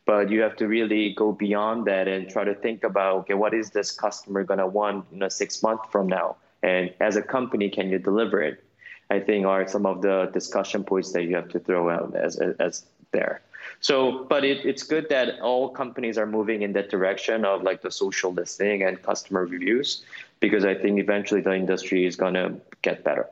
but 0.05 0.29
you 0.29 0.41
have 0.41 0.55
to 0.57 0.67
really 0.67 1.13
go 1.13 1.31
beyond 1.31 1.85
that 1.85 2.07
and 2.07 2.29
try 2.29 2.43
to 2.43 2.53
think 2.53 2.83
about 2.83 3.19
okay 3.21 3.33
what 3.33 3.53
is 3.53 3.71
this 3.71 3.91
customer 3.91 4.43
going 4.43 4.59
to 4.59 4.67
want 4.67 5.05
you 5.11 5.17
know 5.17 5.29
six 5.29 5.61
months 5.63 5.85
from 5.91 6.07
now? 6.07 6.37
And 6.63 6.93
as 6.99 7.15
a 7.15 7.21
company 7.21 7.69
can 7.69 7.89
you 7.89 7.99
deliver 7.99 8.41
it? 8.41 8.63
I 9.09 9.19
think 9.19 9.45
are 9.45 9.67
some 9.67 9.85
of 9.85 10.01
the 10.01 10.29
discussion 10.33 10.83
points 10.83 11.11
that 11.11 11.23
you 11.23 11.35
have 11.35 11.49
to 11.49 11.59
throw 11.59 11.89
out 11.89 12.15
as 12.15 12.37
as 12.37 12.85
there. 13.11 13.41
So 13.79 14.25
but 14.29 14.43
it, 14.43 14.65
it's 14.65 14.83
good 14.83 15.09
that 15.09 15.39
all 15.41 15.69
companies 15.69 16.17
are 16.17 16.25
moving 16.25 16.61
in 16.61 16.73
that 16.73 16.89
direction 16.89 17.45
of 17.45 17.63
like 17.63 17.81
the 17.81 17.91
social 17.91 18.31
listening 18.31 18.83
and 18.83 19.01
customer 19.01 19.45
reviews 19.45 20.03
because 20.39 20.65
i 20.65 20.75
think 20.75 20.99
eventually 20.99 21.41
the 21.41 21.53
industry 21.53 22.05
is 22.05 22.15
going 22.15 22.33
to 22.35 22.55
get 22.81 23.03
better. 23.03 23.27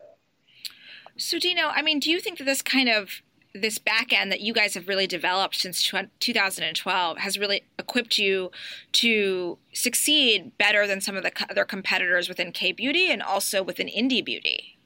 So 1.18 1.38
dino 1.40 1.68
i 1.68 1.82
mean 1.82 2.00
do 2.00 2.10
you 2.10 2.20
think 2.20 2.38
that 2.40 2.46
this 2.46 2.62
kind 2.62 2.90
of 2.90 3.22
this 3.54 3.78
back 3.78 4.12
end 4.12 4.32
that 4.32 4.42
you 4.42 4.54
guys 4.54 4.74
have 4.74 4.88
really 4.88 5.06
developed 5.06 5.56
since 5.56 5.92
2012 6.20 7.18
has 7.18 7.38
really 7.38 7.64
equipped 7.78 8.18
you 8.18 8.52
to 8.92 9.58
succeed 9.74 10.52
better 10.58 10.88
than 10.88 11.00
some 11.00 11.16
of 11.16 11.24
the 11.24 11.32
other 11.50 11.64
competitors 11.64 12.28
within 12.28 12.52
K 12.52 12.72
beauty 12.72 13.12
and 13.12 13.22
also 13.22 13.62
within 13.62 13.88
indie 13.88 14.26
beauty. 14.26 14.78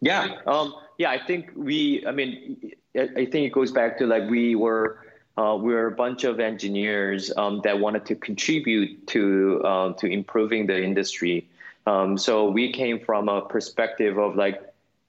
Yeah, 0.00 0.36
um, 0.46 0.74
yeah. 0.98 1.10
I 1.10 1.18
think 1.18 1.50
we. 1.54 2.04
I 2.06 2.12
mean, 2.12 2.72
I 2.96 3.26
think 3.26 3.34
it 3.34 3.52
goes 3.52 3.70
back 3.70 3.98
to 3.98 4.06
like 4.06 4.30
we 4.30 4.54
were. 4.54 5.06
Uh, 5.36 5.56
we 5.56 5.72
are 5.74 5.86
a 5.86 5.92
bunch 5.92 6.24
of 6.24 6.38
engineers 6.40 7.32
um, 7.36 7.60
that 7.64 7.78
wanted 7.78 8.04
to 8.06 8.14
contribute 8.14 9.06
to 9.08 9.62
uh, 9.64 9.92
to 9.94 10.06
improving 10.06 10.66
the 10.66 10.82
industry. 10.82 11.48
Um, 11.86 12.16
so 12.16 12.50
we 12.50 12.72
came 12.72 13.00
from 13.00 13.28
a 13.28 13.42
perspective 13.42 14.18
of 14.18 14.36
like 14.36 14.60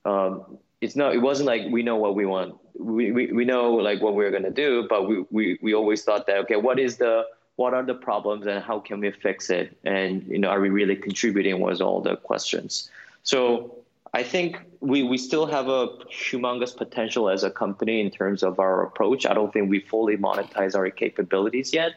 um, 0.04 0.58
it's 0.82 0.96
not 0.96 1.14
it 1.14 1.20
wasn't 1.20 1.48
like 1.48 1.64
we 1.70 1.84
know 1.84 1.96
what 1.96 2.16
we 2.16 2.26
want 2.26 2.61
we, 2.78 3.12
we, 3.12 3.32
we 3.32 3.46
know 3.46 3.74
like 3.74 4.02
what 4.02 4.16
we're 4.16 4.32
going 4.32 4.44
to 4.44 4.52
do 4.52 4.86
but 4.90 5.08
we, 5.08 5.26
we 5.32 5.60
we 5.62 5.74
always 5.74 6.04
thought 6.04 6.28
that 6.28 6.38
okay 6.38 6.56
what 6.56 6.80
is 6.80 6.98
the 6.98 7.26
what 7.62 7.74
are 7.76 7.84
the 7.84 7.94
problems 7.94 8.48
and 8.48 8.64
how 8.64 8.80
can 8.80 9.00
we 9.00 9.12
fix 9.12 9.50
it? 9.50 9.78
And 9.84 10.24
you 10.28 10.40
know 10.40 10.50
are 10.50 10.60
we 10.60 10.70
really 10.70 10.96
contributing 10.96 11.60
was 11.60 11.82
all 11.82 12.02
the 12.02 12.16
questions. 12.18 12.90
So 13.24 13.76
i 14.14 14.24
think 14.34 14.50
we 14.92 15.04
we 15.12 15.18
still 15.30 15.46
have 15.56 15.68
a 15.80 15.82
humongous 16.24 16.74
potential 16.84 17.30
as 17.36 17.42
a 17.50 17.52
company 17.64 17.96
in 18.06 18.10
terms 18.20 18.44
of 18.44 18.60
our 18.60 18.76
approach. 18.88 19.22
I 19.26 19.34
don't 19.34 19.52
think 19.54 19.70
we 19.70 19.80
fully 19.80 20.18
monetize 20.18 20.74
our 20.80 20.90
capabilities 20.90 21.70
yet 21.82 21.94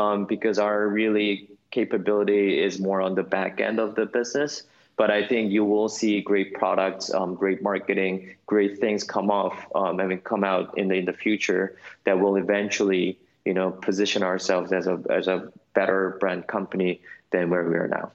um, 0.00 0.24
because 0.24 0.58
our 0.58 0.88
really 1.00 1.48
capability 1.70 2.44
is 2.66 2.80
more 2.88 3.00
on 3.00 3.14
the 3.14 3.26
back 3.36 3.60
end 3.68 3.78
of 3.78 3.94
the 3.98 4.06
business 4.18 4.62
but 4.96 5.10
I 5.10 5.26
think 5.26 5.50
you 5.50 5.64
will 5.64 5.88
see 5.88 6.20
great 6.20 6.54
products, 6.54 7.12
um, 7.12 7.34
great 7.34 7.62
marketing, 7.62 8.34
great 8.46 8.78
things 8.78 9.04
come 9.04 9.30
off, 9.30 9.66
um, 9.74 10.00
I 10.00 10.06
mean, 10.06 10.18
come 10.18 10.44
out 10.44 10.76
in 10.78 10.88
the 10.88 10.96
in 10.96 11.04
the 11.04 11.12
future 11.12 11.76
that 12.04 12.18
will 12.20 12.36
eventually, 12.36 13.18
you 13.44 13.54
know, 13.54 13.70
position 13.70 14.22
ourselves 14.22 14.72
as 14.72 14.86
a 14.86 15.00
as 15.10 15.28
a 15.28 15.52
better 15.74 16.16
brand 16.20 16.46
company 16.46 17.00
than 17.30 17.50
where 17.50 17.64
we 17.64 17.74
are 17.74 17.88
now. 17.88 18.12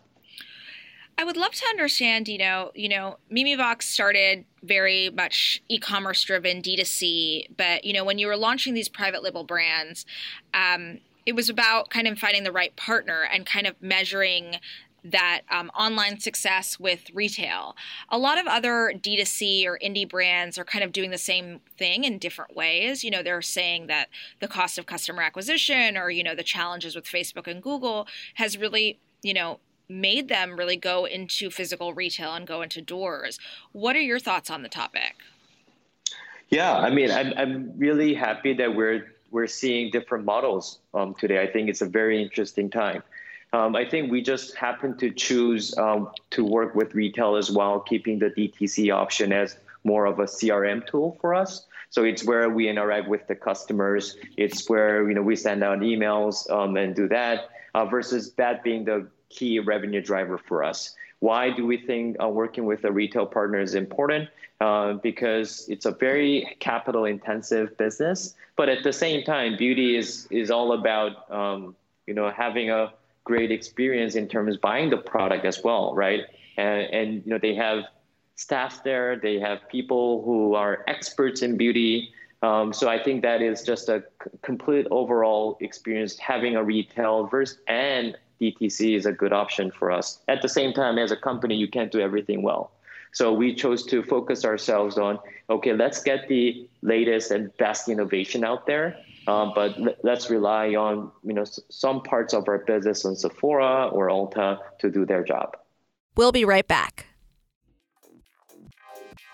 I 1.19 1.23
would 1.23 1.35
love 1.35 1.53
to 1.53 1.65
understand, 1.67 2.27
you 2.27 2.37
know, 2.37 2.71
you 2.75 2.89
know, 2.89 3.17
Memebox 3.31 3.83
started 3.83 4.45
very 4.61 5.09
much 5.09 5.63
e-commerce 5.67 6.23
driven 6.23 6.61
D2C, 6.61 7.57
but 7.57 7.85
you 7.85 7.93
know, 7.93 8.03
when 8.03 8.19
you 8.19 8.27
were 8.27 8.37
launching 8.37 8.75
these 8.75 8.87
private 8.87 9.23
label 9.23 9.43
brands, 9.43 10.05
um, 10.53 10.99
it 11.25 11.35
was 11.35 11.49
about 11.49 11.89
kind 11.89 12.07
of 12.07 12.19
finding 12.19 12.43
the 12.43 12.51
right 12.51 12.75
partner 12.75 13.27
and 13.33 13.45
kind 13.45 13.65
of 13.65 13.75
measuring 13.81 14.57
that 15.11 15.41
um, 15.49 15.69
online 15.77 16.19
success 16.19 16.79
with 16.79 17.09
retail. 17.13 17.75
A 18.09 18.17
lot 18.17 18.37
of 18.37 18.47
other 18.47 18.93
D2C 18.95 19.65
or 19.65 19.79
indie 19.83 20.07
brands 20.07 20.57
are 20.57 20.65
kind 20.65 20.83
of 20.83 20.91
doing 20.91 21.11
the 21.11 21.17
same 21.17 21.61
thing 21.77 22.03
in 22.03 22.17
different 22.17 22.55
ways. 22.55 23.03
You 23.03 23.11
know, 23.11 23.23
they're 23.23 23.41
saying 23.41 23.87
that 23.87 24.09
the 24.39 24.47
cost 24.47 24.77
of 24.77 24.85
customer 24.85 25.21
acquisition 25.21 25.97
or, 25.97 26.09
you 26.09 26.23
know, 26.23 26.35
the 26.35 26.43
challenges 26.43 26.95
with 26.95 27.05
Facebook 27.05 27.47
and 27.47 27.61
Google 27.61 28.07
has 28.35 28.57
really, 28.57 28.99
you 29.21 29.33
know, 29.33 29.59
made 29.89 30.27
them 30.27 30.57
really 30.57 30.75
go 30.75 31.05
into 31.05 31.49
physical 31.49 31.93
retail 31.93 32.33
and 32.33 32.45
go 32.45 32.61
into 32.61 32.81
doors. 32.81 33.39
What 33.71 33.95
are 33.95 34.01
your 34.01 34.19
thoughts 34.19 34.49
on 34.49 34.61
the 34.61 34.69
topic? 34.69 35.15
Yeah, 36.49 36.77
I 36.77 36.89
mean, 36.89 37.11
I'm, 37.11 37.33
I'm 37.37 37.73
really 37.77 38.13
happy 38.13 38.53
that 38.53 38.73
we're 38.73 39.13
we're 39.29 39.47
seeing 39.47 39.91
different 39.91 40.23
models 40.23 40.79
um, 40.93 41.13
today. 41.13 41.41
I 41.41 41.47
think 41.51 41.69
it's 41.69 41.81
a 41.81 41.85
very 41.85 42.21
interesting 42.21 42.69
time. 42.69 43.03
Um, 43.53 43.75
I 43.75 43.85
think 43.85 44.11
we 44.11 44.21
just 44.21 44.55
happen 44.55 44.97
to 44.97 45.09
choose 45.11 45.77
um, 45.77 46.09
to 46.31 46.43
work 46.43 46.75
with 46.75 46.93
retail 46.93 47.35
as 47.35 47.49
well, 47.49 47.79
keeping 47.79 48.19
the 48.19 48.29
DTC 48.29 48.93
option 48.93 49.31
as 49.31 49.57
more 49.83 50.05
of 50.05 50.19
a 50.19 50.25
CRM 50.25 50.85
tool 50.85 51.17
for 51.21 51.33
us. 51.33 51.65
So 51.89 52.03
it's 52.03 52.25
where 52.25 52.49
we 52.49 52.67
interact 52.67 53.07
with 53.07 53.27
the 53.27 53.35
customers. 53.35 54.17
It's 54.35 54.69
where 54.69 55.07
you 55.07 55.15
know 55.15 55.21
we 55.21 55.35
send 55.35 55.63
out 55.63 55.79
emails 55.79 56.49
um, 56.51 56.75
and 56.75 56.93
do 56.95 57.07
that, 57.07 57.49
uh, 57.73 57.85
versus 57.85 58.33
that 58.33 58.63
being 58.63 58.83
the 58.83 59.07
key 59.29 59.59
revenue 59.59 60.01
driver 60.01 60.37
for 60.37 60.63
us. 60.63 60.95
Why 61.19 61.49
do 61.49 61.65
we 61.65 61.77
think 61.77 62.17
uh, 62.21 62.27
working 62.27 62.65
with 62.65 62.83
a 62.83 62.91
retail 62.91 63.25
partner 63.25 63.59
is 63.59 63.73
important? 63.73 64.29
Uh, 64.59 64.93
because 64.93 65.69
it's 65.69 65.85
a 65.85 65.91
very 65.91 66.57
capital 66.59 67.05
intensive 67.05 67.77
business, 67.77 68.33
but 68.55 68.69
at 68.69 68.83
the 68.83 68.91
same 68.91 69.23
time, 69.23 69.55
beauty 69.55 69.95
is 69.95 70.27
is 70.31 70.51
all 70.51 70.73
about 70.73 71.31
um, 71.31 71.75
you 72.07 72.13
know 72.13 72.29
having 72.31 72.71
a 72.71 72.91
great 73.27 73.51
experience 73.51 74.15
in 74.15 74.27
terms 74.27 74.55
of 74.55 74.61
buying 74.61 74.89
the 74.89 74.97
product 74.97 75.45
as 75.45 75.61
well, 75.63 75.93
right? 75.93 76.21
And, 76.57 76.81
and 76.99 77.07
you 77.25 77.31
know 77.31 77.39
they 77.39 77.55
have 77.55 77.83
staff 78.35 78.83
there, 78.83 79.19
they 79.27 79.37
have 79.39 79.59
people 79.69 80.23
who 80.23 80.55
are 80.55 80.83
experts 80.87 81.41
in 81.41 81.57
beauty. 81.57 82.09
Um, 82.41 82.71
so 82.71 82.87
I 82.87 83.03
think 83.03 83.23
that 83.23 83.41
is 83.41 83.63
just 83.63 83.89
a 83.89 84.03
c- 84.23 84.29
complete 84.43 84.87
overall 84.91 85.57
experience. 85.59 86.17
Having 86.17 86.55
a 86.55 86.63
retail 86.63 87.25
versus 87.27 87.59
and 87.67 88.15
DTC 88.39 88.95
is 88.95 89.05
a 89.05 89.11
good 89.11 89.33
option 89.33 89.71
for 89.71 89.91
us. 89.91 90.19
At 90.27 90.41
the 90.41 90.49
same 90.49 90.71
time, 90.71 90.97
as 90.97 91.11
a 91.11 91.17
company, 91.17 91.55
you 91.55 91.67
can't 91.67 91.91
do 91.91 91.99
everything 91.99 92.43
well. 92.43 92.71
So 93.11 93.33
we 93.33 93.55
chose 93.55 93.83
to 93.87 94.03
focus 94.03 94.45
ourselves 94.45 94.97
on 94.97 95.19
okay, 95.49 95.73
let's 95.73 96.01
get 96.03 96.27
the 96.27 96.69
latest 96.81 97.31
and 97.31 97.55
best 97.57 97.89
innovation 97.89 98.43
out 98.43 98.67
there 98.67 98.95
uh, 99.27 99.51
but 99.53 99.77
let's 100.03 100.29
rely 100.29 100.69
on 100.69 101.11
you 101.23 101.33
know 101.33 101.43
some 101.69 102.01
parts 102.01 102.33
of 102.33 102.47
our 102.47 102.59
business 102.59 103.05
on 103.05 103.15
Sephora 103.15 103.87
or 103.89 104.07
Ulta 104.07 104.59
to 104.79 104.89
do 104.89 105.05
their 105.05 105.23
job. 105.23 105.57
We'll 106.15 106.31
be 106.31 106.45
right 106.45 106.67
back. 106.67 107.05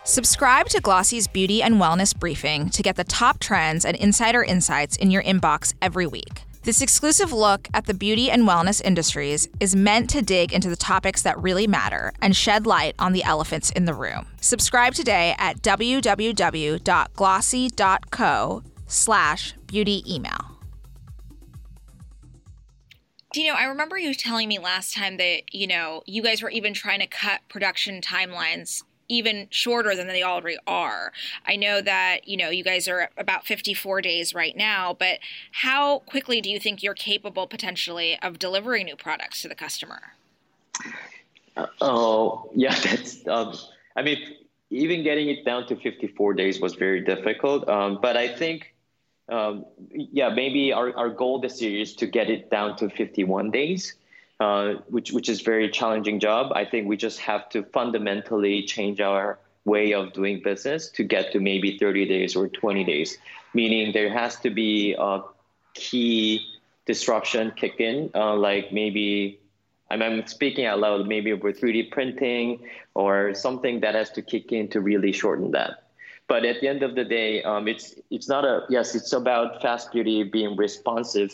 Subscribe 0.03 0.67
to 0.67 0.81
Glossy's 0.81 1.27
Beauty 1.27 1.63
and 1.63 1.75
Wellness 1.75 2.17
Briefing 2.17 2.69
to 2.71 2.83
get 2.83 2.97
the 2.97 3.05
top 3.05 3.39
trends 3.39 3.85
and 3.85 3.95
insider 3.95 4.43
insights 4.43 4.97
in 4.97 5.11
your 5.11 5.23
inbox 5.23 5.73
every 5.81 6.07
week. 6.07 6.43
This 6.63 6.81
exclusive 6.81 7.31
look 7.31 7.69
at 7.73 7.85
the 7.85 7.93
beauty 7.93 8.29
and 8.31 8.43
wellness 8.43 8.81
industries 8.83 9.47
is 9.59 9.75
meant 9.75 10.09
to 10.11 10.21
dig 10.21 10.53
into 10.53 10.69
the 10.69 10.75
topics 10.75 11.21
that 11.21 11.41
really 11.41 11.67
matter 11.67 12.13
and 12.21 12.35
shed 12.35 12.65
light 12.65 12.95
on 12.99 13.13
the 13.13 13.23
elephants 13.23 13.69
in 13.71 13.85
the 13.85 13.93
room. 13.93 14.25
Subscribe 14.41 14.93
today 14.93 15.35
at 15.37 15.61
www.glossy.co 15.61 16.03
slash 18.93 19.53
beauty 19.67 20.03
email. 20.07 20.53
Dino, 23.33 23.53
I 23.53 23.63
remember 23.63 23.97
you 23.97 24.13
telling 24.13 24.47
me 24.47 24.59
last 24.59 24.93
time 24.93 25.17
that, 25.17 25.53
you 25.53 25.65
know, 25.65 26.03
you 26.05 26.21
guys 26.21 26.43
were 26.43 26.51
even 26.51 26.73
trying 26.73 26.99
to 26.99 27.07
cut 27.07 27.41
production 27.49 27.99
timelines 27.99 28.83
even 29.09 29.47
shorter 29.49 29.95
than 29.95 30.07
they 30.07 30.23
already 30.23 30.57
are. 30.67 31.11
I 31.45 31.55
know 31.55 31.81
that, 31.81 32.27
you 32.27 32.37
know, 32.37 32.49
you 32.49 32.63
guys 32.63 32.87
are 32.87 33.09
about 33.17 33.45
54 33.45 34.01
days 34.01 34.33
right 34.33 34.55
now, 34.55 34.95
but 34.97 35.19
how 35.51 35.99
quickly 35.99 36.41
do 36.41 36.49
you 36.49 36.59
think 36.59 36.83
you're 36.83 36.93
capable 36.93 37.47
potentially 37.47 38.17
of 38.21 38.39
delivering 38.39 38.85
new 38.85 38.95
products 38.95 39.41
to 39.41 39.47
the 39.47 39.55
customer? 39.55 40.13
Uh, 41.57 41.65
oh, 41.81 42.51
yeah, 42.55 42.75
that's, 42.75 43.27
um, 43.27 43.55
I 43.95 44.03
mean, 44.03 44.17
even 44.69 45.03
getting 45.03 45.29
it 45.29 45.45
down 45.45 45.67
to 45.67 45.75
54 45.75 46.33
days 46.33 46.59
was 46.59 46.75
very 46.75 47.01
difficult. 47.01 47.67
Um, 47.67 47.99
but 48.01 48.17
I 48.17 48.27
think, 48.27 48.72
um, 49.29 49.65
yeah, 49.91 50.29
maybe 50.29 50.73
our, 50.73 50.95
our 50.97 51.09
goal 51.09 51.39
this 51.39 51.61
year 51.61 51.79
is 51.81 51.95
to 51.95 52.07
get 52.07 52.29
it 52.29 52.49
down 52.49 52.75
to 52.77 52.89
51 52.89 53.51
days. 53.51 53.95
Uh, 54.39 54.81
which 54.89 55.11
which 55.11 55.29
is 55.29 55.41
very 55.41 55.69
challenging 55.69 56.19
job. 56.19 56.51
I 56.53 56.65
think 56.65 56.87
we 56.87 56.97
just 56.97 57.19
have 57.19 57.47
to 57.49 57.63
fundamentally 57.63 58.63
change 58.63 58.99
our 58.99 59.39
way 59.63 59.93
of 59.93 60.11
doing 60.11 60.41
business 60.43 60.89
to 60.89 61.03
get 61.03 61.31
to 61.31 61.39
maybe 61.39 61.77
30 61.77 62.07
days 62.07 62.35
or 62.35 62.49
20 62.49 62.83
days. 62.83 63.17
Meaning 63.53 63.93
there 63.93 64.11
has 64.11 64.35
to 64.41 64.49
be 64.49 64.95
a 64.99 65.21
key 65.75 66.45
disruption 66.85 67.53
kick 67.55 67.79
in, 67.79 68.09
uh, 68.15 68.35
like 68.35 68.73
maybe 68.73 69.39
I'm 69.89 70.25
speaking 70.27 70.65
out 70.65 70.79
loud, 70.79 71.07
maybe 71.07 71.31
with 71.33 71.61
3D 71.61 71.91
printing 71.91 72.67
or 72.95 73.33
something 73.35 73.81
that 73.81 73.95
has 73.95 74.09
to 74.11 74.21
kick 74.21 74.51
in 74.51 74.67
to 74.69 74.81
really 74.81 75.11
shorten 75.11 75.51
that. 75.51 75.82
But 76.33 76.45
at 76.45 76.61
the 76.61 76.67
end 76.67 76.81
of 76.81 76.95
the 76.95 77.03
day, 77.03 77.43
um, 77.43 77.67
it's 77.67 77.93
it's 78.09 78.27
not 78.27 78.43
a 78.43 78.65
yes, 78.67 78.95
it's 78.95 79.13
about 79.13 79.61
fast 79.61 79.91
beauty 79.91 80.23
being 80.23 80.55
responsive 80.55 81.31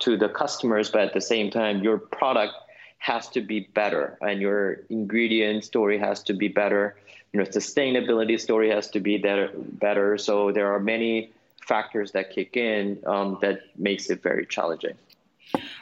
to 0.00 0.18
the 0.18 0.28
customers, 0.28 0.90
but 0.90 1.00
at 1.00 1.14
the 1.14 1.22
same 1.22 1.50
time, 1.50 1.82
your 1.82 1.96
product 1.96 2.52
has 2.98 3.26
to 3.30 3.40
be 3.40 3.60
better 3.60 4.18
and 4.20 4.42
your 4.42 4.80
ingredient 4.90 5.64
story 5.64 5.96
has 5.96 6.22
to 6.24 6.34
be 6.34 6.48
better. 6.48 6.94
You 7.32 7.40
know, 7.40 7.46
sustainability 7.46 8.38
story 8.38 8.68
has 8.68 8.90
to 8.90 9.00
be 9.00 9.16
better. 9.16 9.48
better. 9.56 10.18
So 10.18 10.52
there 10.52 10.70
are 10.74 10.78
many 10.78 11.30
factors 11.66 12.12
that 12.12 12.30
kick 12.30 12.54
in 12.54 12.98
um, 13.06 13.38
that 13.40 13.62
makes 13.78 14.10
it 14.10 14.22
very 14.22 14.44
challenging. 14.44 14.96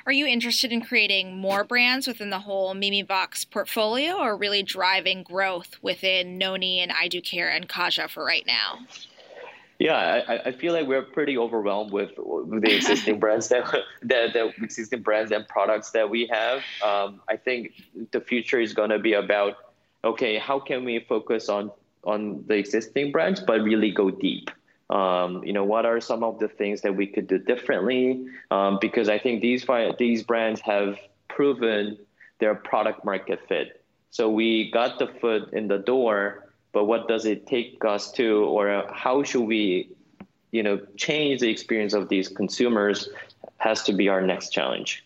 Are 0.07 0.13
you 0.13 0.27
interested 0.27 0.73
in 0.73 0.83
creating 0.83 1.39
more 1.39 1.65
brands 1.65 2.07
within 2.07 2.31
the 2.31 2.41
whole 2.41 2.75
Memebox 2.75 3.49
portfolio 3.51 4.19
or 4.19 4.37
really 4.37 4.63
driving 4.63 5.23
growth 5.23 5.77
within 5.81 6.39
Noni 6.39 6.81
and 6.81 6.91
I 6.91 7.09
Do 7.09 7.21
Care 7.21 7.49
and 7.49 7.69
Kaja 7.69 8.11
for 8.11 8.25
right 8.25 8.45
now? 8.47 8.81
Yeah, 9.79 10.23
I, 10.29 10.49
I 10.49 10.53
feel 10.53 10.73
like 10.73 10.87
we're 10.87 11.03
pretty 11.03 11.37
overwhelmed 11.37 11.93
with, 11.93 12.13
with 12.17 12.63
the 12.63 12.77
existing 12.77 13.19
brands 13.21 13.49
that 13.49 13.69
the, 14.03 14.29
the 14.33 14.53
existing 14.63 15.03
brands 15.03 15.33
and 15.33 15.47
products 15.49 15.91
that 15.91 16.09
we 16.09 16.29
have. 16.33 16.63
Um, 16.85 17.21
I 17.29 17.37
think 17.37 17.73
the 18.13 18.21
future 18.21 18.61
is 18.61 18.75
going 18.75 18.91
to 18.91 18.99
be 18.99 19.15
about 19.15 19.57
okay, 20.05 20.39
how 20.39 20.59
can 20.59 20.85
we 20.85 21.01
focus 21.09 21.49
on 21.49 21.71
on 22.05 22.45
the 22.47 22.55
existing 22.55 23.13
brands, 23.13 23.41
but 23.41 23.61
really 23.63 23.91
go 23.91 24.11
deep. 24.11 24.51
Um, 24.93 25.43
you 25.43 25.53
know, 25.53 25.65
what 25.65 25.87
are 25.87 26.01
some 26.01 26.23
of 26.23 26.39
the 26.39 26.49
things 26.49 26.83
that 26.83 26.95
we 26.95 27.07
could 27.07 27.27
do 27.27 27.39
differently? 27.39 28.27
Um, 28.51 28.79
because 28.81 29.09
I 29.09 29.19
think 29.19 29.41
these 29.41 29.67
these 29.99 30.23
brands 30.23 30.61
have 30.61 30.99
proven 31.29 31.99
their 32.39 32.55
product 32.55 33.05
market 33.05 33.41
fit. 33.49 33.83
So 34.11 34.29
we 34.29 34.71
got 34.71 34.99
the 34.99 35.07
foot 35.07 35.53
in 35.55 35.69
the 35.69 35.79
door 35.79 36.53
but 36.73 36.85
what 36.85 37.07
does 37.07 37.27
it 37.27 37.47
take 37.47 37.85
us 37.85 38.11
to, 38.13 38.45
or 38.45 38.87
how 38.93 39.23
should 39.23 39.43
we, 39.43 39.91
you 40.51 40.63
know, 40.63 40.81
change 40.97 41.41
the 41.41 41.51
experience 41.51 41.93
of 41.93 42.09
these 42.09 42.29
consumers 42.29 43.09
has 43.59 43.83
to 43.85 43.93
be 43.93 44.09
our 44.09 44.23
next 44.23 44.51
challenge. 44.51 45.05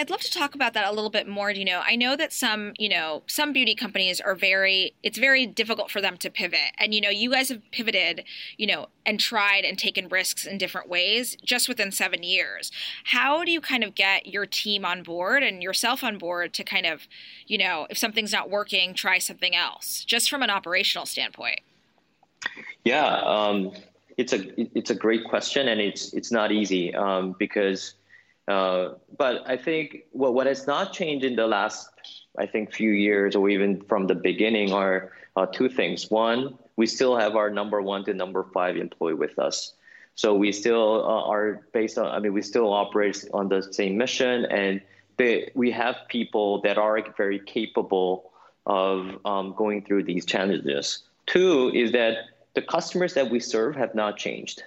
I'd 0.00 0.08
love 0.08 0.20
to 0.20 0.30
talk 0.30 0.54
about 0.54 0.72
that 0.72 0.86
a 0.86 0.92
little 0.92 1.10
bit 1.10 1.28
more. 1.28 1.50
You 1.50 1.66
know, 1.66 1.82
I 1.84 1.94
know 1.94 2.16
that 2.16 2.32
some, 2.32 2.72
you 2.78 2.88
know, 2.88 3.22
some 3.26 3.52
beauty 3.52 3.74
companies 3.74 4.18
are 4.18 4.34
very, 4.34 4.94
it's 5.02 5.18
very 5.18 5.44
difficult 5.46 5.90
for 5.90 6.00
them 6.00 6.16
to 6.16 6.30
pivot. 6.30 6.72
And, 6.78 6.94
you 6.94 7.02
know, 7.02 7.10
you 7.10 7.30
guys 7.30 7.50
have 7.50 7.60
pivoted, 7.70 8.24
you 8.56 8.66
know, 8.66 8.86
and 9.04 9.20
tried 9.20 9.64
and 9.66 9.78
taken 9.78 10.08
risks 10.08 10.46
in 10.46 10.56
different 10.56 10.88
ways 10.88 11.36
just 11.44 11.68
within 11.68 11.92
seven 11.92 12.22
years. 12.22 12.72
How 13.04 13.44
do 13.44 13.52
you 13.52 13.60
kind 13.60 13.84
of 13.84 13.94
get 13.94 14.26
your 14.26 14.46
team 14.46 14.86
on 14.86 15.02
board 15.02 15.42
and 15.42 15.62
yourself 15.62 16.02
on 16.02 16.16
board 16.16 16.54
to 16.54 16.64
kind 16.64 16.86
of, 16.86 17.06
you 17.46 17.58
know, 17.58 17.86
if 17.90 17.98
something's 17.98 18.32
not 18.32 18.48
working, 18.48 18.94
try 18.94 19.18
something 19.18 19.54
else, 19.54 20.02
just 20.06 20.30
from 20.30 20.42
an 20.42 20.48
operational 20.48 21.04
standpoint? 21.04 21.60
Yeah, 22.86 23.20
um, 23.26 23.72
it's 24.16 24.32
a 24.32 24.78
it's 24.78 24.88
a 24.88 24.94
great 24.94 25.24
question, 25.24 25.68
and 25.68 25.78
it's 25.78 26.14
it's 26.14 26.32
not 26.32 26.52
easy 26.52 26.94
um, 26.94 27.36
because 27.38 27.96
uh, 28.50 28.94
but 29.16 29.48
I 29.48 29.56
think 29.56 30.04
well, 30.12 30.32
what 30.32 30.46
has 30.46 30.66
not 30.66 30.92
changed 30.92 31.24
in 31.24 31.36
the 31.36 31.46
last, 31.46 31.88
I 32.36 32.46
think, 32.46 32.72
few 32.72 32.90
years 32.90 33.36
or 33.36 33.48
even 33.48 33.80
from 33.82 34.06
the 34.06 34.14
beginning 34.14 34.72
are 34.72 35.12
uh, 35.36 35.46
two 35.46 35.68
things. 35.68 36.10
One, 36.10 36.58
we 36.76 36.86
still 36.86 37.16
have 37.16 37.36
our 37.36 37.50
number 37.50 37.80
one 37.80 38.04
to 38.06 38.14
number 38.14 38.44
five 38.52 38.76
employee 38.76 39.14
with 39.14 39.38
us. 39.38 39.74
So 40.16 40.34
we 40.34 40.52
still 40.52 41.04
uh, 41.06 41.30
are 41.30 41.66
based 41.72 41.96
on, 41.96 42.06
I 42.06 42.18
mean, 42.18 42.32
we 42.32 42.42
still 42.42 42.72
operate 42.72 43.24
on 43.32 43.48
the 43.48 43.62
same 43.62 43.96
mission 43.96 44.44
and 44.46 44.80
they, 45.16 45.50
we 45.54 45.70
have 45.70 45.96
people 46.08 46.60
that 46.62 46.76
are 46.76 46.98
very 47.16 47.38
capable 47.38 48.32
of 48.66 49.18
um, 49.24 49.54
going 49.56 49.84
through 49.84 50.04
these 50.04 50.26
challenges. 50.26 51.04
Two 51.26 51.70
is 51.74 51.92
that 51.92 52.16
the 52.54 52.62
customers 52.62 53.14
that 53.14 53.30
we 53.30 53.38
serve 53.38 53.76
have 53.76 53.94
not 53.94 54.16
changed. 54.16 54.62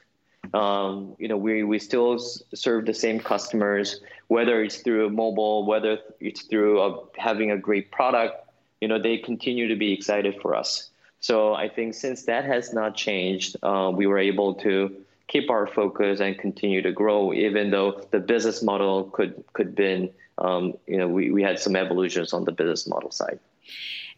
Um, 0.53 1.15
you 1.17 1.27
know, 1.27 1.37
we, 1.37 1.63
we 1.63 1.79
still 1.79 2.19
serve 2.19 2.85
the 2.85 2.93
same 2.93 3.19
customers, 3.19 4.01
whether 4.27 4.63
it's 4.63 4.77
through 4.77 5.09
mobile, 5.09 5.65
whether 5.65 5.97
it's 6.19 6.43
through 6.43 6.81
a, 6.81 6.99
having 7.17 7.51
a 7.51 7.57
great 7.57 7.91
product, 7.91 8.47
you 8.79 8.87
know, 8.87 9.01
they 9.01 9.17
continue 9.17 9.67
to 9.67 9.75
be 9.75 9.93
excited 9.93 10.35
for 10.41 10.55
us. 10.55 10.89
So 11.19 11.53
I 11.53 11.69
think 11.69 11.93
since 11.93 12.23
that 12.23 12.45
has 12.45 12.73
not 12.73 12.95
changed, 12.95 13.55
uh, 13.63 13.91
we 13.95 14.07
were 14.07 14.19
able 14.19 14.55
to 14.55 14.95
keep 15.27 15.49
our 15.49 15.65
focus 15.65 16.19
and 16.19 16.37
continue 16.37 16.81
to 16.81 16.91
grow, 16.91 17.33
even 17.33 17.71
though 17.71 18.05
the 18.11 18.19
business 18.19 18.61
model 18.61 19.05
could 19.05 19.43
could 19.53 19.73
been, 19.73 20.09
um, 20.37 20.73
you 20.85 20.97
know, 20.97 21.07
we, 21.07 21.31
we 21.31 21.41
had 21.41 21.59
some 21.59 21.75
evolutions 21.75 22.33
on 22.33 22.43
the 22.43 22.51
business 22.51 22.85
model 22.87 23.09
side. 23.09 23.39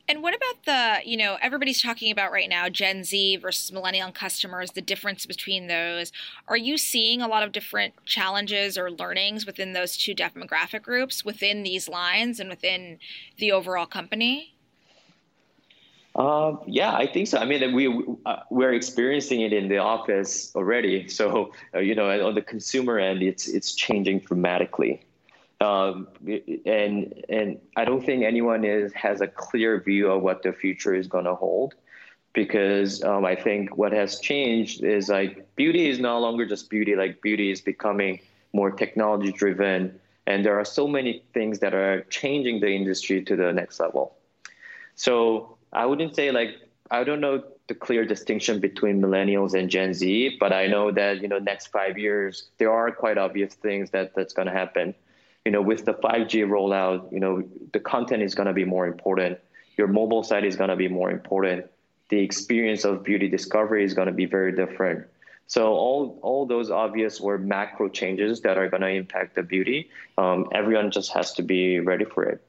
And 0.08 0.22
what 0.22 0.36
about 0.36 0.66
the, 0.66 1.10
you 1.10 1.18
know, 1.18 1.38
everybody's 1.42 1.82
talking 1.82 2.12
about 2.12 2.32
right 2.32 2.48
now 2.48 2.70
Gen 2.70 3.04
Z 3.04 3.38
versus 3.38 3.72
millennial 3.72 4.12
customers, 4.12 4.72
the 4.72 4.82
difference 4.82 5.26
between 5.26 5.66
those. 5.66 6.12
Are 6.48 6.58
you 6.58 6.78
seeing 6.78 7.22
a 7.22 7.28
lot 7.28 7.42
of 7.42 7.52
different 7.52 7.94
challenges 8.06 8.78
or 8.78 8.92
learnings 8.92 9.48
within 9.48 9.74
those 9.74 9.98
two 9.98 10.14
demographic 10.14 10.84
groups 10.84 11.26
within 11.26 11.64
these 11.64 11.90
lines 11.90 12.40
and 12.40 12.50
within 12.50 13.00
the 13.38 13.52
overall 13.52 13.88
company? 13.88 14.56
Uh, 16.16 16.56
yeah, 16.66 16.94
I 16.94 17.08
think 17.08 17.28
so. 17.28 17.40
I 17.40 17.46
mean, 17.46 17.74
we 17.74 17.88
uh, 18.26 18.38
we're 18.50 18.74
experiencing 18.74 19.42
it 19.42 19.52
in 19.52 19.68
the 19.68 19.80
office 19.80 20.56
already. 20.56 21.10
So 21.10 21.52
uh, 21.74 21.80
you 21.80 21.96
know, 21.96 22.10
on 22.26 22.36
the 22.36 22.42
consumer 22.42 23.00
end, 23.00 23.22
it's 23.22 23.48
it's 23.48 23.74
changing 23.74 24.20
dramatically. 24.20 25.02
Um, 25.62 26.08
and 26.66 27.24
and 27.30 27.60
I 27.78 27.86
don't 27.86 28.06
think 28.06 28.24
anyone 28.24 28.66
is 28.66 28.92
has 28.94 29.22
a 29.22 29.28
clear 29.28 29.80
view 29.80 30.12
of 30.12 30.22
what 30.22 30.44
the 30.44 30.52
future 30.52 30.94
is 30.94 31.08
going 31.08 31.26
to 31.26 31.36
hold, 31.36 31.76
because 32.34 33.02
um, 33.04 33.24
I 33.26 33.36
think 33.36 33.78
what 33.78 33.94
has 33.94 34.20
changed 34.20 34.84
is 34.84 35.08
like 35.08 35.56
beauty 35.56 35.88
is 35.88 36.00
no 36.00 36.20
longer 36.20 36.46
just 36.46 36.70
beauty. 36.70 36.96
Like 36.96 37.22
beauty 37.22 37.52
is 37.52 37.62
becoming 37.62 38.20
more 38.52 38.70
technology 38.70 39.32
driven, 39.32 39.98
and 40.28 40.46
there 40.46 40.60
are 40.60 40.66
so 40.66 40.88
many 40.88 41.24
things 41.34 41.60
that 41.60 41.74
are 41.74 42.02
changing 42.10 42.60
the 42.60 42.70
industry 42.70 43.24
to 43.24 43.36
the 43.38 43.54
next 43.54 43.80
level. 43.80 44.14
So 44.96 45.58
I 45.72 45.86
wouldn't 45.86 46.16
say 46.16 46.32
like 46.32 46.56
I 46.92 47.06
don't 47.06 47.22
know 47.22 47.44
the 47.68 47.76
clear 47.76 48.06
distinction 48.06 48.60
between 48.60 49.02
millennials 49.02 49.58
and 49.58 49.70
Gen 49.70 49.94
Z, 49.94 50.38
but 50.38 50.52
I 50.52 50.68
know 50.68 50.92
that 50.92 51.22
you 51.22 51.30
know 51.30 51.40
next 51.40 51.68
five 51.68 51.98
years 51.98 52.50
there 52.58 52.72
are 52.72 52.92
quite 52.92 53.18
obvious 53.18 53.54
things 53.54 53.92
that 53.92 54.14
that's 54.16 54.34
going 54.34 54.48
to 54.48 54.54
happen 54.54 54.94
you 55.46 55.52
know, 55.52 55.62
with 55.62 55.86
the 55.86 55.94
5G 55.94 56.46
rollout, 56.48 57.12
you 57.12 57.20
know, 57.20 57.44
the 57.72 57.80
content 57.80 58.24
is 58.24 58.34
going 58.34 58.48
to 58.48 58.54
be 58.54 58.66
more 58.66 58.88
important. 58.88 59.38
Your 59.78 59.88
mobile 59.88 60.24
side 60.24 60.44
is 60.44 60.56
going 60.56 60.72
to 60.72 60.76
be 60.76 60.88
more 60.88 61.12
important. 61.12 61.68
The 62.10 62.20
experience 62.20 62.84
of 62.84 63.04
beauty 63.04 63.30
discovery 63.30 63.84
is 63.84 63.94
going 63.94 64.08
to 64.08 64.14
be 64.14 64.26
very 64.26 64.52
different. 64.52 65.06
So 65.48 65.74
all 65.74 66.20
all 66.24 66.48
those 66.48 66.72
obvious 66.72 67.20
or 67.20 67.38
macro 67.38 67.88
changes 67.88 68.42
that 68.42 68.58
are 68.58 68.68
going 68.68 68.82
to 68.82 68.90
impact 68.90 69.36
the 69.36 69.44
beauty, 69.44 69.90
um, 70.18 70.48
everyone 70.52 70.90
just 70.90 71.14
has 71.14 71.34
to 71.34 71.44
be 71.44 71.80
ready 71.80 72.06
for 72.06 72.24
it. 72.24 72.44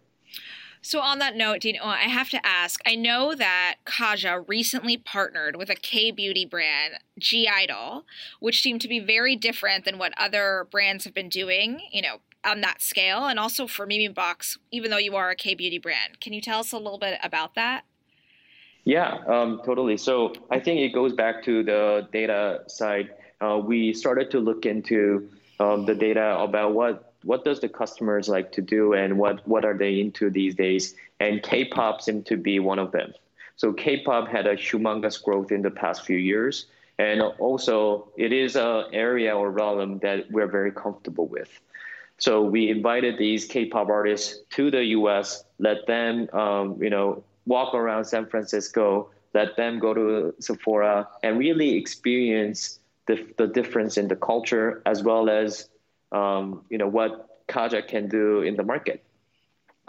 So 0.81 1.01
on 1.01 1.19
that 1.19 1.37
note, 1.37 1.61
Dino, 1.61 1.85
I 1.85 2.05
have 2.05 2.31
to 2.31 2.47
ask. 2.47 2.81
I 2.87 2.95
know 2.95 3.35
that 3.35 3.77
Kaja 3.85 4.45
recently 4.47 4.97
partnered 4.97 5.57
with 5.57 5.69
a 5.69 5.75
K 5.75 6.11
beauty 6.11 6.47
brand, 6.47 6.95
G 7.19 7.49
Idol, 7.49 8.07
which 8.41 8.63
seemed 8.63 8.81
to 8.83 8.89
be 8.89 9.01
very 9.01 9.37
different 9.37 9.85
than 9.85 9.99
what 9.99 10.15
other 10.17 10.67
brands 10.71 11.05
have 11.05 11.13
been 11.13 11.29
doing. 11.29 11.81
You 11.91 12.03
know, 12.03 12.21
on 12.47 12.61
that 12.63 12.81
scale 12.81 13.27
and 13.27 13.39
also 13.39 13.67
for 13.67 13.87
Memebox, 13.87 14.59
even 14.71 14.91
though 14.91 14.97
you 14.99 15.17
are 15.17 15.31
a 15.31 15.37
K 15.37 15.55
beauty 15.55 15.79
brand. 15.79 16.21
Can 16.21 16.33
you 16.33 16.41
tell 16.41 16.61
us 16.61 16.73
a 16.73 16.79
little 16.79 16.99
bit 16.99 17.19
about 17.23 17.55
that? 17.57 17.85
Yeah, 18.85 19.19
um, 19.27 19.61
totally. 19.65 19.97
So 19.97 20.33
I 20.51 20.61
think 20.61 20.81
it 20.81 20.91
goes 20.95 21.13
back 21.13 21.43
to 21.45 21.65
the 21.65 22.09
data 22.13 22.63
side. 22.69 23.11
uh, 23.41 23.59
we 23.59 23.93
started 23.93 24.31
to 24.31 24.41
look 24.41 24.67
into 24.67 25.29
um, 25.61 25.85
the 25.87 25.95
data 25.95 26.39
about 26.39 26.75
what 26.75 27.13
what 27.23 27.45
does 27.45 27.61
the 27.61 27.69
customers 27.69 28.29
like 28.29 28.53
to 28.53 28.63
do 28.63 28.93
and 28.93 29.19
what 29.19 29.47
what 29.49 29.65
are 29.65 29.77
they 29.77 30.01
into 30.01 30.31
these 30.31 30.55
days. 30.55 30.95
And 31.19 31.43
K-pop 31.43 32.01
seemed 32.03 32.27
to 32.27 32.37
be 32.37 32.59
one 32.61 32.79
of 32.79 32.93
them. 32.93 33.13
So 33.57 33.73
K-pop 33.73 34.29
had 34.29 34.47
a 34.47 34.55
humongous 34.55 35.23
growth 35.23 35.51
in 35.51 35.63
the 35.63 35.71
past 35.71 36.05
few 36.05 36.19
years, 36.19 36.67
and 36.99 37.23
also 37.23 38.09
it 38.17 38.33
is 38.33 38.55
an 38.55 38.85
area 38.93 39.35
or 39.35 39.51
realm 39.51 39.99
that 40.01 40.31
we're 40.31 40.47
very 40.47 40.71
comfortable 40.71 41.27
with. 41.27 41.49
So 42.19 42.43
we 42.43 42.71
invited 42.71 43.19
these 43.19 43.45
K-pop 43.45 43.89
artists 43.89 44.41
to 44.51 44.71
the 44.71 44.85
U.S., 44.85 45.45
let 45.59 45.87
them, 45.87 46.29
um, 46.33 46.83
you 46.83 46.91
know, 46.91 47.23
walk 47.47 47.75
around 47.75 48.05
San 48.07 48.27
Francisco, 48.27 49.11
let 49.35 49.57
them 49.57 49.79
go 49.79 49.93
to 49.93 50.35
Sephora, 50.41 51.09
and 51.23 51.39
really 51.39 51.77
experience 51.77 52.81
the, 53.07 53.27
the 53.37 53.47
difference 53.47 53.99
in 53.99 54.09
the 54.09 54.17
culture 54.17 54.83
as 54.87 55.03
well 55.03 55.29
as, 55.29 55.69
um, 56.13 56.65
you 56.71 56.79
know, 56.79 56.89
what 56.89 57.47
Kaja 57.49 57.87
can 57.87 58.09
do 58.09 58.41
in 58.43 58.57
the 58.57 58.63
market. 58.63 59.05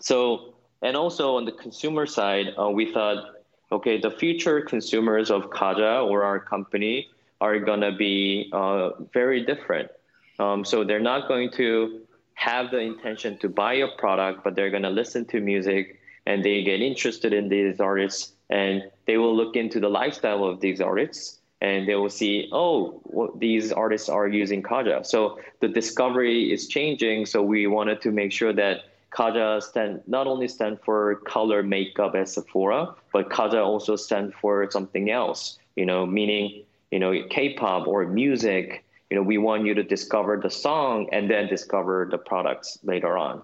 So, 0.02 0.54
and 0.82 0.96
also 0.98 1.38
on 1.38 1.46
the 1.46 1.54
consumer 1.54 2.06
side, 2.06 2.54
uh, 2.60 2.70
we 2.70 2.92
thought 2.94 3.38
okay, 3.72 4.00
the 4.00 4.12
future 4.12 4.62
consumers 4.62 5.30
of 5.30 5.50
Kaja 5.50 6.06
or 6.10 6.24
our 6.24 6.40
company 6.40 7.10
are 7.42 7.60
to 7.82 7.92
be 7.92 8.50
uh, 8.54 8.92
very 9.14 9.46
different. 9.46 9.92
Um, 10.40 10.64
so 10.64 10.84
they're 10.84 11.00
not 11.00 11.28
going 11.28 11.52
to 11.54 12.02
have 12.38 12.70
the 12.70 12.78
intention 12.78 13.36
to 13.40 13.50
buy 13.50 13.74
a 13.74 13.88
product, 13.98 14.44
but 14.44 14.56
they're 14.56 14.70
going 14.70 14.84
to 14.84 14.92
listen 14.92 15.26
to 15.26 15.42
music 15.42 16.00
and 16.28 16.46
they 16.46 16.62
get 16.62 16.82
interested 16.82 17.34
in 17.34 17.50
these 17.50 17.80
artists 17.80 18.32
and 18.52 18.84
they 19.08 19.18
will 19.18 19.36
look 19.36 19.56
into 19.56 19.80
the 19.80 19.90
lifestyle 19.90 20.44
of 20.44 20.62
these 20.62 20.80
artists 20.80 21.40
and 21.62 21.88
they 21.88 21.96
will 21.96 22.12
see, 22.12 22.48
oh, 22.52 23.02
well, 23.06 23.32
these 23.36 23.72
artists 23.72 24.08
are 24.08 24.28
using 24.28 24.62
Kaja. 24.62 25.04
So 25.04 25.40
the 25.62 25.68
discovery 25.68 26.54
is 26.54 26.68
changing. 26.68 27.26
So 27.26 27.42
we 27.42 27.66
wanted 27.66 28.02
to 28.02 28.12
make 28.12 28.32
sure 28.32 28.54
that 28.54 28.82
Kaja 29.12 29.64
stand 29.64 30.02
not 30.06 30.28
only 30.28 30.48
stand 30.48 30.80
for 30.86 31.16
color 31.16 31.64
makeup 31.64 32.14
at 32.14 32.30
Sephora, 32.30 32.94
but 33.12 33.30
Kaja 33.30 33.66
also 33.66 33.96
stand 33.96 34.36
for 34.36 34.70
something 34.70 35.10
else. 35.10 35.58
You 35.76 35.88
know, 35.88 36.06
meaning 36.06 36.66
you 36.92 37.00
know 37.00 37.12
K-pop 37.32 37.88
or 37.88 38.06
music. 38.06 38.84
You 39.10 39.18
know, 39.18 39.24
we 39.24 39.38
want 39.38 39.66
you 39.66 39.74
to 39.76 39.84
discover 39.84 40.38
the 40.38 40.50
song 40.50 41.10
and 41.12 41.30
then 41.30 41.48
discover 41.48 42.08
the 42.10 42.18
products 42.18 42.78
later 42.84 43.18
on. 43.18 43.44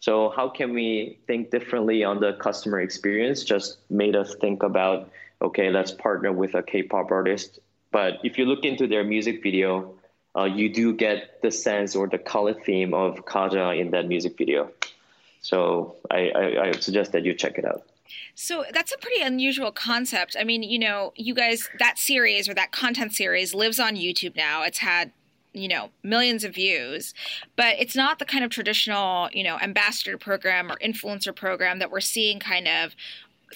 So 0.00 0.30
how 0.30 0.48
can 0.48 0.74
we 0.74 1.18
think 1.26 1.50
differently 1.50 2.04
on 2.04 2.20
the 2.20 2.34
customer 2.34 2.80
experience? 2.80 3.44
Just 3.44 3.78
made 3.88 4.16
us 4.16 4.34
think 4.34 4.62
about 4.62 5.10
okay, 5.42 5.70
let's 5.70 5.92
partner 5.92 6.32
with 6.32 6.54
a 6.54 6.62
K-pop 6.62 7.10
artist. 7.10 7.58
But 7.92 8.20
if 8.24 8.38
you 8.38 8.46
look 8.46 8.64
into 8.64 8.86
their 8.86 9.04
music 9.04 9.42
video, 9.42 9.94
uh, 10.36 10.44
you 10.44 10.72
do 10.72 10.94
get 10.94 11.42
the 11.42 11.50
sense 11.50 11.94
or 11.94 12.06
the 12.06 12.18
color 12.18 12.54
theme 12.54 12.94
of 12.94 13.24
Kaja 13.24 13.78
in 13.78 13.90
that 13.90 14.06
music 14.08 14.36
video. 14.36 14.70
So 15.40 15.96
I, 16.10 16.30
I, 16.30 16.68
I 16.68 16.72
suggest 16.72 17.12
that 17.12 17.24
you 17.24 17.34
check 17.34 17.58
it 17.58 17.64
out. 17.64 17.82
So 18.34 18.64
that's 18.72 18.92
a 18.92 18.98
pretty 18.98 19.22
unusual 19.22 19.72
concept. 19.72 20.36
I 20.38 20.44
mean, 20.44 20.62
you 20.62 20.78
know, 20.78 21.12
you 21.16 21.34
guys, 21.34 21.68
that 21.78 21.98
series 21.98 22.48
or 22.48 22.54
that 22.54 22.72
content 22.72 23.14
series 23.14 23.54
lives 23.54 23.80
on 23.80 23.96
YouTube 23.96 24.36
now. 24.36 24.62
It's 24.62 24.78
had 24.78 25.12
you 25.56 25.68
know 25.68 25.90
millions 26.02 26.44
of 26.44 26.54
views 26.54 27.14
but 27.56 27.76
it's 27.78 27.96
not 27.96 28.18
the 28.18 28.24
kind 28.24 28.44
of 28.44 28.50
traditional 28.50 29.30
you 29.32 29.42
know 29.42 29.58
ambassador 29.60 30.18
program 30.18 30.70
or 30.70 30.76
influencer 30.84 31.34
program 31.34 31.78
that 31.78 31.90
we're 31.90 32.00
seeing 32.00 32.38
kind 32.38 32.68
of 32.68 32.94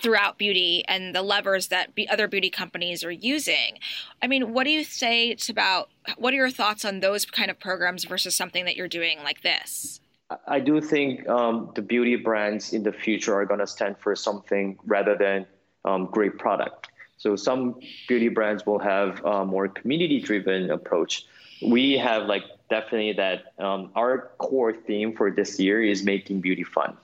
throughout 0.00 0.38
beauty 0.38 0.84
and 0.88 1.14
the 1.14 1.22
levers 1.22 1.68
that 1.68 1.94
be 1.94 2.08
other 2.08 2.26
beauty 2.26 2.48
companies 2.48 3.04
are 3.04 3.10
using 3.10 3.78
i 4.22 4.26
mean 4.26 4.52
what 4.52 4.64
do 4.64 4.70
you 4.70 4.82
say 4.82 5.28
it's 5.28 5.48
about 5.48 5.90
what 6.16 6.32
are 6.32 6.36
your 6.36 6.50
thoughts 6.50 6.84
on 6.84 7.00
those 7.00 7.24
kind 7.24 7.50
of 7.50 7.60
programs 7.60 8.04
versus 8.04 8.34
something 8.34 8.64
that 8.64 8.76
you're 8.76 8.88
doing 8.88 9.18
like 9.22 9.42
this 9.42 10.00
I 10.46 10.60
do 10.60 10.80
think 10.80 11.28
um, 11.28 11.72
the 11.74 11.82
beauty 11.82 12.16
brands 12.16 12.72
in 12.72 12.82
the 12.82 12.92
future 12.92 13.34
are 13.34 13.44
going 13.44 13.60
to 13.60 13.66
stand 13.66 13.98
for 13.98 14.14
something 14.14 14.78
rather 14.84 15.16
than 15.16 15.46
um, 15.84 16.06
great 16.06 16.38
product. 16.38 16.88
So 17.16 17.36
some 17.36 17.80
beauty 18.08 18.28
brands 18.28 18.64
will 18.64 18.78
have 18.78 19.24
a 19.24 19.44
more 19.44 19.68
community-driven 19.68 20.70
approach. 20.70 21.26
We 21.60 21.98
have 21.98 22.26
like 22.26 22.44
definitely 22.70 23.12
that 23.14 23.52
um, 23.58 23.90
our 23.94 24.30
core 24.38 24.72
theme 24.72 25.14
for 25.16 25.30
this 25.30 25.58
year 25.58 25.82
is 25.82 26.02
making 26.02 26.40
beauty 26.40 26.64
fun. 26.64 26.96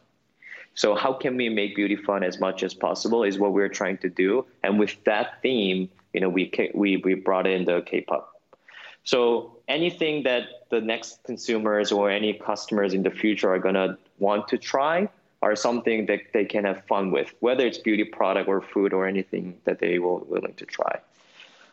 So 0.75 0.95
how 0.95 1.13
can 1.13 1.37
we 1.37 1.49
make 1.49 1.75
beauty 1.75 1.97
fun 1.97 2.23
as 2.23 2.39
much 2.39 2.63
as 2.63 2.75
possible 2.75 3.25
is 3.25 3.39
what 3.39 3.53
we're 3.53 3.69
trying 3.69 3.99
to 3.99 4.09
do. 4.09 4.47
And 4.63 4.79
with 4.79 4.97
that 5.05 5.43
theme, 5.43 5.89
you 6.13 6.21
know, 6.21 6.29
we 6.29 6.51
we 6.75 6.99
we 6.99 7.15
brought 7.15 7.47
in 7.47 7.65
the 7.65 7.83
K-pop 7.83 8.36
so 9.07 9.57
anything 9.69 10.25
that 10.25 10.69
the 10.69 10.81
next 10.81 11.23
consumers 11.23 11.93
or 11.93 12.11
any 12.11 12.35
customers 12.35 12.93
in 12.93 13.05
the 13.05 13.11
future 13.11 13.49
are 13.55 13.61
to 13.75 13.97
want 14.19 14.49
to 14.49 14.59
try 14.59 15.09
are 15.43 15.55
something 15.55 16.07
that 16.07 16.21
they 16.35 16.45
can 16.45 16.65
have 16.65 16.85
fun 16.87 17.13
with, 17.13 17.33
whether 17.39 17.65
it's 17.65 17.79
beauty 17.79 18.03
product 18.03 18.49
or 18.49 18.61
food 18.61 18.93
or 18.93 19.07
anything 19.07 19.57
that 19.65 19.79
they 19.79 20.01
will 20.01 20.27
willing 20.27 20.55
to 20.55 20.67
try. 20.67 20.99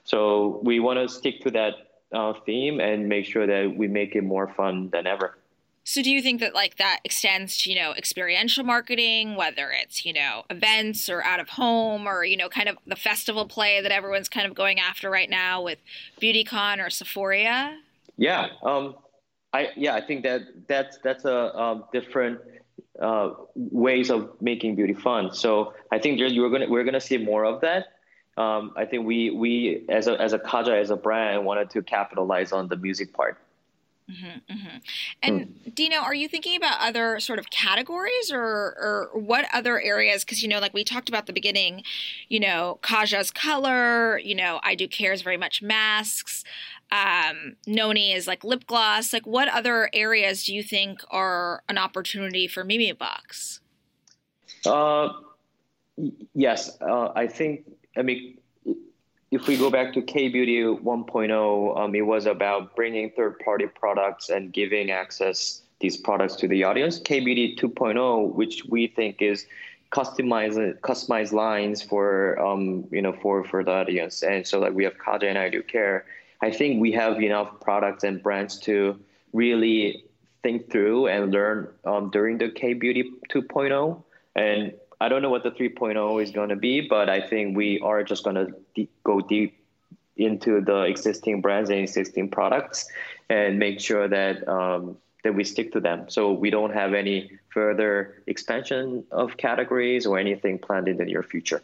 So 0.04 0.60
we 0.64 0.80
want 0.80 1.00
to 1.00 1.10
stick 1.10 1.42
to 1.42 1.52
that 1.52 1.74
uh, 2.12 2.34
theme 2.46 2.80
and 2.80 3.10
make 3.10 3.26
sure 3.26 3.48
that 3.48 3.76
we 3.76 3.88
make 3.88 4.16
it 4.16 4.24
more 4.24 4.48
fun 4.48 4.92
than 4.92 5.08
ever. 5.08 5.36
So 5.84 6.02
do 6.02 6.10
you 6.12 6.22
think 6.22 6.40
that 6.40 6.54
like 6.54 6.78
that 6.78 7.00
extends 7.04 7.58
to, 7.64 7.70
you 7.70 7.76
know, 7.76 7.94
experiential 7.94 8.64
marketing, 8.64 9.36
whether 9.36 9.70
it's, 9.72 10.06
you 10.06 10.14
know, 10.14 10.44
events 10.50 11.10
or 11.10 11.24
out 11.24 11.40
of 11.40 11.50
home 11.50 12.08
or, 12.08 12.24
you 12.24 12.38
know, 12.38 12.50
kind 12.50 12.70
of 12.70 12.78
the 12.88 12.96
festival 12.96 13.48
play 13.48 13.82
that 13.82 13.92
everyone's 13.92 14.30
kind 14.30 14.48
of 14.48 14.54
going 14.54 14.80
after 14.80 15.10
right 15.10 15.30
now 15.30 15.62
with 15.62 15.80
BeautyCon 16.22 16.86
or 16.86 16.90
Sephora? 16.90 17.78
Yeah. 18.18 18.48
Um 18.64 18.96
I 19.54 19.70
yeah, 19.76 19.96
I 19.96 20.02
think 20.02 20.24
that 20.24 20.42
that's 20.68 20.98
that's 21.04 21.26
a 21.26 21.56
um, 21.56 21.86
different 21.94 22.40
uh, 23.00 23.32
ways 23.56 24.10
of 24.10 24.32
making 24.42 24.76
beauty 24.76 24.94
fun. 24.94 25.34
So 25.34 25.74
I 25.92 26.00
think 26.00 26.20
you're 26.20 26.50
gonna 26.50 26.68
we're 26.68 26.84
gonna 26.84 27.00
see 27.00 27.18
more 27.18 27.46
of 27.46 27.62
that. 27.62 27.86
Um, 28.36 28.74
I 28.76 28.86
think 28.86 29.06
we 29.06 29.30
we 29.30 29.86
as 29.90 30.08
a 30.08 30.20
as 30.20 30.34
a 30.34 30.40
Kaja 30.40 30.80
as 30.80 30.90
a 30.90 30.96
brand 30.96 31.46
wanted 31.46 31.70
to 31.72 31.84
capitalize 31.84 32.52
on 32.52 32.68
the 32.68 32.76
music 32.78 33.14
part. 33.14 33.38
Mm-hmm, 34.10 34.54
mm-hmm. 34.54 34.78
And 35.22 35.48
mm. 35.48 35.76
Dino, 35.76 35.98
are 35.98 36.14
you 36.14 36.28
thinking 36.28 36.58
about 36.58 36.82
other 36.82 37.20
sort 37.20 37.40
of 37.40 37.50
categories 37.50 38.32
or, 38.32 38.42
or 38.42 39.10
what 39.14 39.46
other 39.54 39.82
areas? 39.82 40.24
Because, 40.24 40.44
you 40.44 40.50
know, 40.50 40.60
like 40.60 40.74
we 40.74 40.84
talked 40.84 41.10
about 41.10 41.26
the 41.26 41.34
beginning, 41.34 41.84
you 42.28 42.40
know, 42.40 42.80
Kaja's 42.82 43.32
color, 43.32 44.18
you 44.20 44.36
know, 44.36 44.60
I 44.62 44.76
do 44.76 44.88
care 44.88 45.14
is 45.14 45.22
very 45.22 45.38
much 45.38 45.62
masks. 45.62 46.44
Um, 46.92 47.56
Noni 47.66 48.12
is 48.12 48.28
like 48.28 48.44
lip 48.44 48.68
gloss. 48.68 49.14
Like, 49.14 49.26
what 49.26 49.48
other 49.48 49.90
areas 49.94 50.44
do 50.44 50.54
you 50.54 50.64
think 50.64 51.02
are 51.10 51.64
an 51.70 51.78
opportunity 51.78 52.48
for 52.48 52.64
Memebox? 52.64 53.60
Uh, 54.66 55.10
yes, 56.36 56.78
uh, 56.82 57.10
I 57.16 57.28
think, 57.28 57.66
I 57.98 58.02
mean, 58.02 58.38
if 59.34 59.48
we 59.48 59.58
go 59.58 59.72
back 59.72 59.94
to 59.94 60.02
K 60.02 60.28
Beauty 60.28 60.62
1.0, 60.62 61.80
um, 61.80 61.96
it 61.96 62.02
was 62.02 62.28
about 62.28 62.76
bringing 62.76 63.10
third 63.12 63.40
party 63.40 63.66
products 63.66 64.30
and 64.30 64.54
giving 64.54 64.92
access 64.92 65.64
these 65.80 65.98
products 65.98 66.36
to 66.36 66.48
the 66.48 66.64
audience. 66.64 67.00
K 67.00 67.20
Beauty 67.20 67.56
2.0, 67.56 68.34
which 68.36 68.64
we 68.66 68.88
think 68.88 69.22
is 69.22 69.48
customized 69.92 70.80
customized 70.82 71.34
lines 71.34 71.82
for 71.82 72.40
um, 72.40 72.86
you 72.92 73.02
know 73.02 73.14
for 73.14 73.44
for 73.44 73.64
the 73.64 73.72
audience, 73.72 74.22
and 74.22 74.46
so 74.46 74.60
like 74.60 74.74
we 74.74 74.84
have 74.84 74.98
Kaja 74.98 75.24
and 75.24 75.38
I 75.38 75.50
Do 75.50 75.64
Care. 75.64 76.06
I 76.42 76.52
think 76.52 76.80
we 76.80 76.92
have 76.92 77.20
enough 77.20 77.60
products 77.60 78.04
and 78.04 78.22
brands 78.22 78.60
to 78.62 79.00
really 79.34 80.04
think 80.44 80.70
through 80.70 81.08
and 81.08 81.32
learn 81.32 81.70
um, 81.86 82.12
during 82.12 82.38
the 82.38 82.50
K 82.50 82.74
Beauty 82.74 83.12
2.0. 83.34 84.04
And 84.36 84.74
I 85.00 85.10
don't 85.10 85.22
know 85.22 85.30
what 85.30 85.44
the 85.44 85.52
3.0 85.52 86.24
is 86.24 86.32
going 86.32 86.50
to 86.50 86.56
be, 86.56 86.82
but 86.82 87.10
I 87.10 87.22
think 87.22 87.58
we 87.58 87.80
are 87.80 88.04
just 88.04 88.24
going 88.24 88.36
to 88.36 88.48
de- 88.76 88.90
go 89.04 89.20
deep 89.22 89.58
into 90.16 90.62
the 90.62 90.84
existing 90.84 91.42
brands 91.42 91.70
and 91.70 91.80
existing 91.80 92.30
products 92.30 92.88
and 93.30 93.58
make 93.58 93.80
sure 93.80 94.08
that 94.08 94.48
um, 94.48 94.98
that 95.24 95.34
we 95.34 95.44
stick 95.44 95.72
to 95.72 95.80
them. 95.80 96.10
So 96.10 96.34
we 96.34 96.50
don't 96.50 96.74
have 96.74 96.94
any 96.94 97.32
further 97.50 98.22
expansion 98.28 99.06
of 99.12 99.38
categories 99.38 100.06
or 100.06 100.20
anything 100.20 100.60
planned 100.60 100.88
in 100.88 100.98
the 100.98 101.06
near 101.06 101.24
future. 101.24 101.62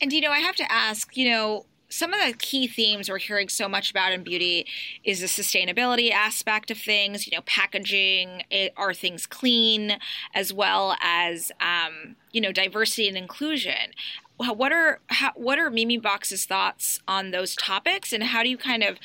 And 0.00 0.12
you 0.12 0.20
know, 0.20 0.30
I 0.30 0.40
have 0.40 0.56
to 0.56 0.70
ask, 0.70 1.16
you 1.16 1.30
know, 1.30 1.64
some 1.92 2.14
of 2.14 2.20
the 2.26 2.32
key 2.38 2.66
themes 2.66 3.10
we're 3.10 3.18
hearing 3.18 3.48
so 3.48 3.68
much 3.68 3.90
about 3.90 4.12
in 4.12 4.22
beauty 4.22 4.66
is 5.04 5.20
the 5.20 5.26
sustainability 5.26 6.10
aspect 6.10 6.70
of 6.70 6.78
things. 6.78 7.26
You 7.26 7.36
know, 7.36 7.42
packaging 7.44 8.44
are 8.76 8.94
things 8.94 9.26
clean, 9.26 9.98
as 10.34 10.52
well 10.52 10.96
as 11.02 11.52
um, 11.60 12.16
you 12.32 12.40
know 12.40 12.50
diversity 12.50 13.08
and 13.08 13.16
inclusion. 13.16 13.92
What 14.38 14.72
are 14.72 15.00
how, 15.08 15.32
what 15.34 15.58
are 15.58 15.70
Memebox's 15.70 16.46
thoughts 16.46 17.00
on 17.06 17.30
those 17.30 17.54
topics, 17.54 18.12
and 18.12 18.24
how 18.24 18.42
do 18.42 18.48
you 18.48 18.56
kind 18.56 18.82
of 18.82 18.98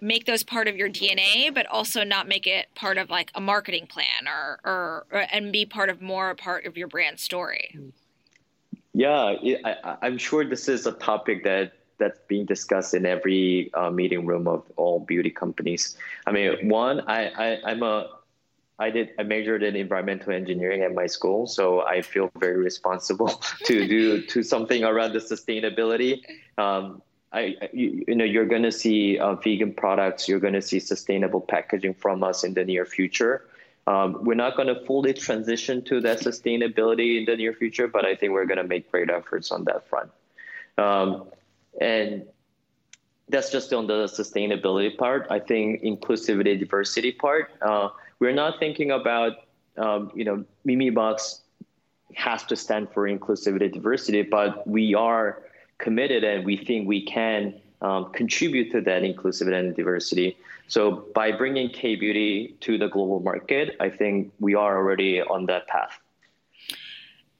make 0.00 0.24
those 0.24 0.42
part 0.42 0.66
of 0.66 0.76
your 0.76 0.88
DNA, 0.88 1.54
but 1.54 1.66
also 1.66 2.02
not 2.02 2.26
make 2.26 2.46
it 2.46 2.66
part 2.74 2.98
of 2.98 3.08
like 3.08 3.30
a 3.36 3.40
marketing 3.40 3.86
plan 3.86 4.26
or, 4.26 4.58
or, 4.64 5.06
or 5.12 5.26
and 5.30 5.52
be 5.52 5.64
part 5.64 5.88
of 5.88 6.02
more 6.02 6.30
a 6.30 6.34
part 6.34 6.64
of 6.64 6.76
your 6.76 6.88
brand 6.88 7.20
story? 7.20 7.78
Yeah, 8.94 9.36
I, 9.64 9.96
I'm 10.02 10.18
sure 10.18 10.44
this 10.44 10.68
is 10.68 10.86
a 10.86 10.92
topic 10.92 11.44
that 11.44 11.72
that's 12.02 12.18
being 12.26 12.46
discussed 12.46 12.94
in 12.94 13.06
every 13.06 13.70
uh, 13.74 13.90
meeting 13.90 14.26
room 14.26 14.48
of 14.48 14.60
all 14.76 14.98
beauty 15.00 15.30
companies. 15.30 15.96
I 16.26 16.32
mean, 16.32 16.68
one, 16.68 17.02
I, 17.06 17.20
I 17.44 17.58
I'm 17.70 17.82
a 17.82 18.08
I 18.78 18.90
did 18.90 19.10
I 19.18 19.22
majored 19.22 19.62
in 19.62 19.76
environmental 19.76 20.32
engineering 20.32 20.82
at 20.82 20.92
my 20.92 21.06
school, 21.06 21.46
so 21.46 21.82
I 21.82 22.02
feel 22.02 22.30
very 22.38 22.56
responsible 22.56 23.28
to 23.66 23.86
do 23.86 24.22
to 24.32 24.42
something 24.42 24.82
around 24.82 25.12
the 25.12 25.20
sustainability. 25.20 26.22
Um, 26.58 27.02
I, 27.34 27.56
you, 27.72 28.04
you, 28.08 28.14
know, 28.14 28.26
you're 28.26 28.50
going 28.54 28.64
to 28.64 28.72
see 28.72 29.18
uh, 29.18 29.36
vegan 29.36 29.72
products. 29.72 30.28
You're 30.28 30.40
going 30.40 30.52
to 30.52 30.60
see 30.60 30.80
sustainable 30.80 31.40
packaging 31.40 31.94
from 31.94 32.22
us 32.22 32.44
in 32.44 32.52
the 32.52 32.64
near 32.64 32.84
future. 32.84 33.46
Um, 33.86 34.18
we're 34.22 34.42
not 34.46 34.54
going 34.54 34.68
to 34.68 34.84
fully 34.84 35.14
transition 35.14 35.82
to 35.84 36.00
that 36.02 36.18
sustainability 36.20 37.18
in 37.18 37.24
the 37.24 37.36
near 37.36 37.54
future, 37.54 37.88
but 37.88 38.04
I 38.04 38.14
think 38.14 38.32
we're 38.32 38.44
going 38.44 38.62
to 38.64 38.68
make 38.74 38.90
great 38.90 39.08
efforts 39.08 39.50
on 39.50 39.64
that 39.64 39.88
front. 39.88 40.10
Um, 40.76 41.24
and 41.80 42.24
that's 43.28 43.50
just 43.50 43.72
on 43.72 43.86
the 43.86 44.04
sustainability 44.04 44.96
part. 44.96 45.26
I 45.30 45.38
think 45.38 45.82
inclusivity, 45.82 46.58
diversity 46.58 47.12
part. 47.12 47.50
Uh, 47.62 47.88
we're 48.18 48.34
not 48.34 48.58
thinking 48.58 48.90
about, 48.90 49.32
um, 49.76 50.12
you 50.14 50.24
know, 50.24 50.44
Memebox 50.66 51.40
has 52.14 52.44
to 52.44 52.56
stand 52.56 52.88
for 52.92 53.08
inclusivity, 53.08 53.72
diversity, 53.72 54.22
but 54.22 54.66
we 54.66 54.94
are 54.94 55.42
committed 55.78 56.24
and 56.24 56.44
we 56.44 56.56
think 56.56 56.86
we 56.86 57.04
can 57.04 57.60
um, 57.80 58.12
contribute 58.12 58.70
to 58.72 58.80
that 58.82 59.02
inclusivity 59.02 59.58
and 59.58 59.74
diversity. 59.74 60.36
So 60.68 61.06
by 61.14 61.32
bringing 61.32 61.70
K 61.70 61.96
Beauty 61.96 62.56
to 62.60 62.78
the 62.78 62.88
global 62.88 63.20
market, 63.20 63.76
I 63.80 63.88
think 63.88 64.32
we 64.40 64.54
are 64.54 64.76
already 64.76 65.20
on 65.20 65.46
that 65.46 65.66
path. 65.66 65.98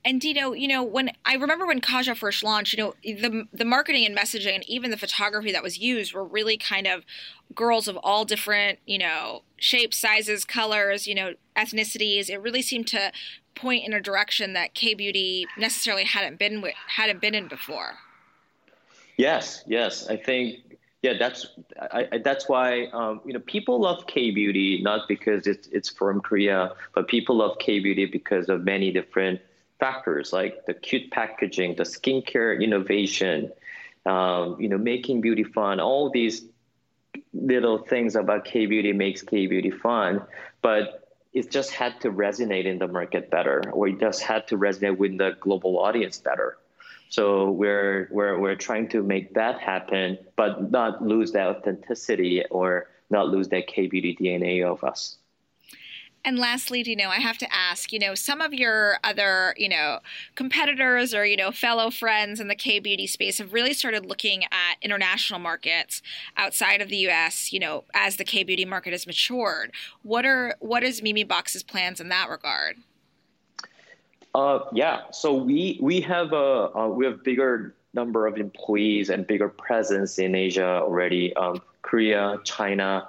And 0.04 0.20
Dino, 0.20 0.52
you 0.52 0.66
know, 0.66 0.82
when 0.82 1.10
I 1.24 1.34
remember 1.34 1.64
when 1.64 1.80
Kaja 1.80 2.16
first 2.16 2.42
launched, 2.42 2.72
you 2.72 2.82
know, 2.82 2.94
the 3.04 3.46
the 3.52 3.64
marketing 3.64 4.04
and 4.04 4.16
messaging 4.16 4.54
and 4.54 4.68
even 4.68 4.90
the 4.90 4.96
photography 4.96 5.52
that 5.52 5.62
was 5.62 5.78
used 5.78 6.12
were 6.12 6.24
really 6.24 6.56
kind 6.56 6.88
of 6.88 7.04
girls 7.54 7.86
of 7.86 7.96
all 7.98 8.24
different, 8.24 8.80
you 8.84 8.98
know, 8.98 9.42
shapes, 9.58 9.98
sizes, 9.98 10.44
colors, 10.44 11.06
you 11.06 11.14
know, 11.14 11.34
ethnicities. 11.56 12.28
It 12.28 12.38
really 12.38 12.62
seemed 12.62 12.88
to 12.88 13.12
point 13.54 13.84
in 13.86 13.92
a 13.92 14.00
direction 14.00 14.54
that 14.54 14.74
K 14.74 14.94
Beauty 14.94 15.46
necessarily 15.56 16.04
hadn't 16.04 16.36
been 16.36 16.62
with, 16.62 16.74
hadn't 16.88 17.20
been 17.20 17.34
in 17.34 17.46
before. 17.46 17.98
Yes, 19.16 19.62
yes, 19.68 20.08
I 20.08 20.16
think 20.16 20.78
yeah, 21.02 21.14
that's 21.18 21.46
I, 21.80 22.08
I, 22.12 22.18
that's 22.18 22.48
why 22.48 22.86
um, 22.86 23.20
you 23.24 23.32
know 23.32 23.40
people 23.40 23.80
love 23.80 24.06
K 24.06 24.32
beauty 24.32 24.80
not 24.82 25.06
because 25.06 25.46
it's 25.46 25.68
it's 25.68 25.88
from 25.88 26.20
Korea, 26.20 26.72
but 26.94 27.06
people 27.06 27.36
love 27.36 27.58
K 27.58 27.78
beauty 27.78 28.06
because 28.06 28.48
of 28.48 28.64
many 28.64 28.90
different 28.92 29.40
factors 29.82 30.32
like 30.32 30.64
the 30.66 30.74
cute 30.74 31.10
packaging, 31.10 31.74
the 31.74 31.82
skincare 31.82 32.52
innovation, 32.62 33.50
um, 34.06 34.56
you 34.60 34.68
know, 34.68 34.78
making 34.78 35.20
beauty 35.20 35.42
fun. 35.42 35.80
All 35.80 36.08
these 36.08 36.44
little 37.34 37.78
things 37.78 38.14
about 38.14 38.44
K 38.44 38.66
beauty 38.66 38.92
makes 38.92 39.22
K 39.22 39.46
beauty 39.48 39.72
fun, 39.72 40.22
but 40.62 41.08
it 41.32 41.50
just 41.50 41.72
had 41.72 42.00
to 42.02 42.12
resonate 42.12 42.66
in 42.66 42.78
the 42.78 42.86
market 42.86 43.28
better, 43.30 43.60
or 43.72 43.88
it 43.88 43.98
just 43.98 44.22
had 44.22 44.46
to 44.48 44.56
resonate 44.56 44.98
with 44.98 45.18
the 45.18 45.36
global 45.40 45.78
audience 45.80 46.18
better. 46.18 46.58
So 47.08 47.50
we're 47.50 48.08
we're 48.12 48.38
we're 48.38 48.60
trying 48.68 48.88
to 48.90 49.02
make 49.02 49.34
that 49.34 49.58
happen, 49.58 50.18
but 50.36 50.70
not 50.70 51.02
lose 51.02 51.32
that 51.32 51.48
authenticity 51.48 52.44
or 52.50 52.88
not 53.10 53.28
lose 53.28 53.48
that 53.48 53.66
K 53.66 53.88
beauty 53.88 54.16
DNA 54.20 54.64
of 54.64 54.84
us. 54.84 55.18
And 56.24 56.38
lastly, 56.38 56.82
you 56.86 56.94
know, 56.94 57.08
I 57.08 57.16
have 57.16 57.36
to 57.38 57.52
ask, 57.52 57.92
you 57.92 57.98
know, 57.98 58.14
some 58.14 58.40
of 58.40 58.54
your 58.54 58.98
other, 59.02 59.54
you 59.56 59.68
know, 59.68 59.98
competitors 60.36 61.12
or, 61.12 61.26
you 61.26 61.36
know, 61.36 61.50
fellow 61.50 61.90
friends 61.90 62.38
in 62.38 62.46
the 62.46 62.54
K 62.54 62.78
beauty 62.78 63.08
space 63.08 63.38
have 63.38 63.52
really 63.52 63.74
started 63.74 64.06
looking 64.06 64.44
at 64.44 64.76
international 64.82 65.40
markets 65.40 66.00
outside 66.36 66.80
of 66.80 66.88
the 66.88 67.08
US, 67.08 67.52
you 67.52 67.58
know, 67.58 67.84
as 67.94 68.16
the 68.16 68.24
K 68.24 68.44
beauty 68.44 68.64
market 68.64 68.92
has 68.92 69.06
matured. 69.06 69.72
What 70.02 70.24
are 70.24 70.54
what 70.60 70.84
is 70.84 71.00
Memebox's 71.00 71.64
plans 71.64 72.00
in 72.00 72.08
that 72.10 72.28
regard? 72.28 72.76
Uh, 74.34 74.60
yeah, 74.72 75.02
so 75.10 75.34
we 75.34 75.78
we 75.80 76.00
have 76.00 76.32
a 76.32 76.88
we 76.88 77.04
have 77.04 77.24
bigger 77.24 77.74
number 77.94 78.26
of 78.26 78.38
employees 78.38 79.10
and 79.10 79.26
bigger 79.26 79.48
presence 79.48 80.18
in 80.18 80.34
Asia 80.34 80.80
already. 80.82 81.34
Um, 81.34 81.60
Korea, 81.82 82.38
China, 82.44 83.08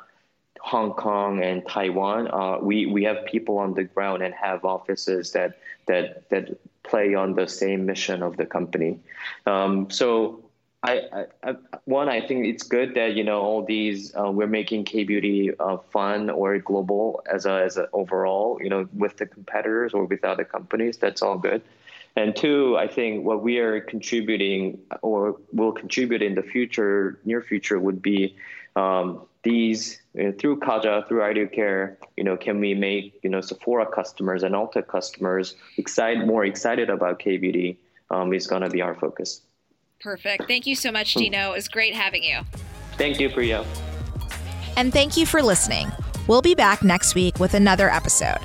Hong 0.63 0.93
Kong, 0.93 1.43
and 1.43 1.67
Taiwan. 1.67 2.29
Uh, 2.31 2.57
we 2.61 2.85
we 2.85 3.03
have 3.03 3.25
people 3.25 3.57
on 3.57 3.73
the 3.73 3.83
ground 3.83 4.23
and 4.23 4.33
have 4.33 4.63
offices 4.63 5.33
that 5.33 5.59
that 5.87 6.29
that 6.29 6.57
play 6.83 7.15
on 7.15 7.35
the 7.35 7.47
same 7.47 7.85
mission 7.85 8.23
of 8.23 8.37
the 8.37 8.45
company. 8.45 8.97
Um, 9.45 9.89
so 9.89 10.45
I, 10.81 11.25
I, 11.43 11.55
one, 11.83 12.07
I 12.07 12.25
think 12.25 12.45
it's 12.45 12.63
good 12.63 12.95
that 12.95 13.13
you 13.15 13.25
know 13.25 13.41
all 13.41 13.65
these 13.65 14.15
uh, 14.15 14.31
we're 14.31 14.47
making 14.47 14.85
K 14.85 15.03
beauty 15.03 15.51
uh, 15.59 15.77
fun 15.91 16.29
or 16.29 16.57
global 16.59 17.21
as 17.29 17.45
a 17.45 17.61
as 17.61 17.75
a 17.75 17.89
overall 17.91 18.57
you 18.63 18.69
know 18.69 18.87
with 18.93 19.17
the 19.17 19.25
competitors 19.25 19.93
or 19.93 20.05
with 20.05 20.23
other 20.23 20.45
companies. 20.45 20.95
That's 20.95 21.21
all 21.21 21.37
good. 21.37 21.61
And 22.15 22.33
two, 22.37 22.77
I 22.77 22.87
think 22.87 23.25
what 23.25 23.43
we 23.43 23.57
are 23.57 23.81
contributing 23.81 24.79
or 25.01 25.35
will 25.51 25.73
contribute 25.73 26.21
in 26.21 26.35
the 26.35 26.43
future, 26.43 27.19
near 27.25 27.41
future, 27.41 27.77
would 27.79 28.01
be 28.01 28.37
um, 28.77 29.23
these 29.43 30.01
you 30.13 30.23
know, 30.23 30.31
through 30.31 30.59
Kaja, 30.59 31.07
through 31.07 31.23
I 31.23 31.33
Do 31.33 31.47
Care. 31.47 31.97
You 32.17 32.23
know, 32.23 32.37
can 32.37 32.59
we 32.59 32.73
make 32.73 33.19
you 33.23 33.29
know 33.29 33.41
Sephora 33.41 33.85
customers 33.85 34.43
and 34.43 34.55
Ulta 34.55 34.85
customers 34.85 35.55
excited 35.77 36.25
more 36.25 36.45
excited 36.45 36.89
about 36.89 37.19
K 37.19 37.37
beauty? 37.37 37.79
Um, 38.11 38.31
is 38.31 38.45
going 38.45 38.61
to 38.61 38.69
be 38.69 38.79
our 38.79 38.93
focus. 38.93 39.41
Perfect. 39.99 40.43
Thank 40.47 40.67
you 40.67 40.75
so 40.75 40.91
much, 40.91 41.15
Dino. 41.15 41.51
It 41.51 41.55
was 41.55 41.67
great 41.67 41.95
having 41.95 42.23
you. 42.23 42.41
Thank 42.97 43.19
you, 43.19 43.29
Priya. 43.29 43.65
And 44.77 44.93
thank 44.93 45.17
you 45.17 45.25
for 45.25 45.41
listening. 45.41 45.91
We'll 46.27 46.41
be 46.41 46.53
back 46.53 46.83
next 46.83 47.15
week 47.15 47.39
with 47.39 47.53
another 47.53 47.89
episode. 47.89 48.37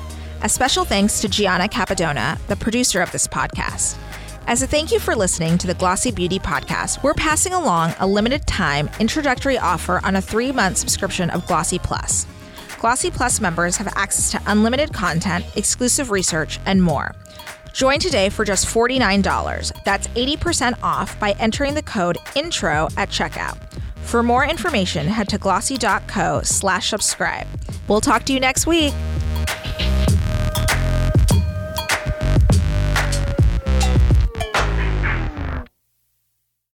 A 0.42 0.48
special 0.48 0.84
thanks 0.84 1.20
to 1.20 1.28
Gianna 1.28 1.68
Capadona, 1.68 2.38
the 2.46 2.56
producer 2.56 3.02
of 3.02 3.10
this 3.12 3.26
podcast. 3.26 3.98
As 4.48 4.62
a 4.62 4.66
thank 4.66 4.90
you 4.90 4.98
for 4.98 5.14
listening 5.14 5.58
to 5.58 5.66
the 5.66 5.74
Glossy 5.74 6.10
Beauty 6.10 6.38
podcast, 6.38 7.02
we're 7.02 7.12
passing 7.12 7.52
along 7.52 7.94
a 7.98 8.06
limited 8.06 8.46
time 8.46 8.88
introductory 8.98 9.58
offer 9.58 10.00
on 10.02 10.16
a 10.16 10.22
three 10.22 10.52
month 10.52 10.78
subscription 10.78 11.28
of 11.28 11.46
Glossy 11.46 11.78
Plus. 11.78 12.26
Glossy 12.78 13.10
Plus 13.10 13.42
members 13.42 13.76
have 13.76 13.92
access 13.94 14.30
to 14.30 14.40
unlimited 14.46 14.94
content, 14.94 15.44
exclusive 15.54 16.10
research, 16.10 16.60
and 16.64 16.82
more. 16.82 17.14
Join 17.74 17.98
today 17.98 18.30
for 18.30 18.46
just 18.46 18.64
$49. 18.64 19.84
That's 19.84 20.06
80% 20.08 20.82
off 20.82 21.20
by 21.20 21.32
entering 21.32 21.74
the 21.74 21.82
code 21.82 22.16
INTRO 22.34 22.88
at 22.96 23.10
checkout. 23.10 23.58
For 23.96 24.22
more 24.22 24.46
information, 24.46 25.08
head 25.08 25.28
to 25.28 25.36
glossy.co 25.36 26.40
slash 26.42 26.88
subscribe. 26.88 27.46
We'll 27.86 28.00
talk 28.00 28.24
to 28.24 28.32
you 28.32 28.40
next 28.40 28.66
week. 28.66 28.94